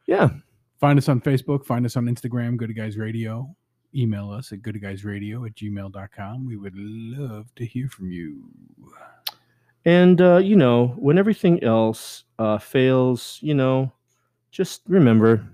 yeah, 0.07 0.31
Find 0.81 0.99
us 0.99 1.11
on 1.11 1.21
Facebook. 1.21 1.67
Find 1.67 1.85
us 1.85 1.97
on 1.97 2.07
Instagram. 2.07 2.57
Gooder 2.57 2.73
Guys 2.73 2.97
Radio. 2.97 3.55
Email 3.95 4.31
us 4.31 4.51
at 4.53 4.61
gooderguysradio 4.63 5.47
at 5.47 5.55
gmail.com. 5.55 6.47
We 6.47 6.57
would 6.57 6.73
love 6.75 7.55
to 7.57 7.67
hear 7.67 7.89
from 7.89 8.11
you. 8.11 8.45
and 9.85 10.21
uh, 10.23 10.37
you 10.39 10.57
know, 10.57 10.95
when 10.97 11.19
everything 11.19 11.63
else 11.63 12.25
uh, 12.39 12.57
fails, 12.57 13.39
you 13.43 13.53
know, 13.53 13.93
just 14.51 14.83
remember 14.89 15.45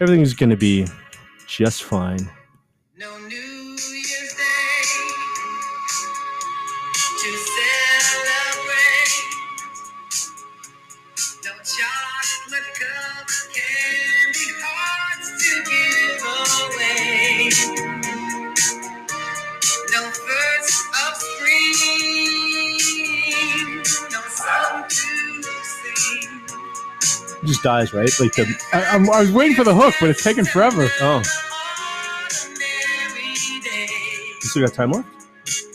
everything's 0.00 0.34
gonna 0.34 0.56
be 0.56 0.86
just 1.46 1.82
fine. 1.82 2.30
No 2.96 3.18
It 27.42 27.46
just 27.46 27.62
dies, 27.62 27.92
right? 27.94 28.10
Like 28.20 28.32
the 28.34 28.46
I, 28.72 28.84
I'm, 28.84 29.08
I 29.10 29.20
was 29.20 29.32
waiting 29.32 29.56
for 29.56 29.64
the 29.64 29.74
hook, 29.74 29.94
but 30.00 30.10
it's 30.10 30.22
taking 30.22 30.44
forever. 30.44 30.88
oh, 31.00 31.16
Ordinary 31.16 31.30
day. 33.62 33.88
you 34.42 34.48
still 34.48 34.66
got 34.66 34.74
time 34.74 34.92
left? 34.92 35.08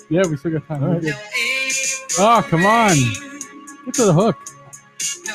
Yeah, 0.09 0.23
we 0.27 0.37
still 0.37 0.51
got 0.51 0.67
time. 0.67 0.83
All 0.83 0.99
right. 0.99 1.13
Oh, 2.19 2.45
come 2.49 2.65
on. 2.65 2.91
April 2.91 3.39
Get 3.85 3.93
to 3.95 4.05
the 4.05 4.13
hook. 4.13 4.37
No. 5.25 5.33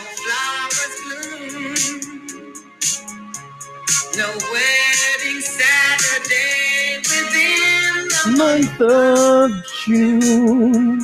No 4.16 4.26
wedding 4.52 5.40
Saturday 5.40 6.98
within 6.98 8.08
the 8.08 8.34
month. 8.38 8.80
Month 8.80 8.82
of 8.82 9.50
June. 9.84 11.00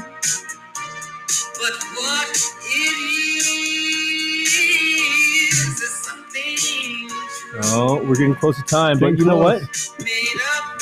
True. 7.77 7.99
Oh, 7.99 8.05
we're 8.09 8.17
getting 8.17 8.35
close 8.37 8.57
to 8.59 8.65
time, 8.65 8.99
but 8.99 9.11
Getting 9.11 9.21
you 9.21 9.27
know 9.27 9.39
what? 9.39 9.63
close. 9.63 9.93
Made 10.01 10.41
up 10.57 10.77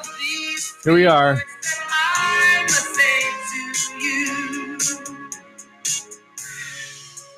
of 0.00 0.06
these 0.20 0.76
Here 0.84 0.94
we 0.94 1.06
are. 1.06 1.38
I 1.90 2.62
must 2.64 2.94
say 2.94 3.22
to 3.50 4.04
you. 4.04 4.78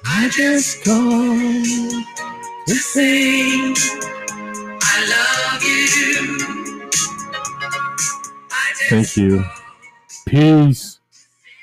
I 0.07 0.29
just 0.31 0.85
called 0.85 2.07
to 2.67 2.75
say 2.75 3.75
I 4.83 4.97
love 5.11 5.63
you. 5.65 6.91
I 8.53 8.73
Thank 8.91 9.17
you. 9.17 9.45
Peace. 10.27 10.90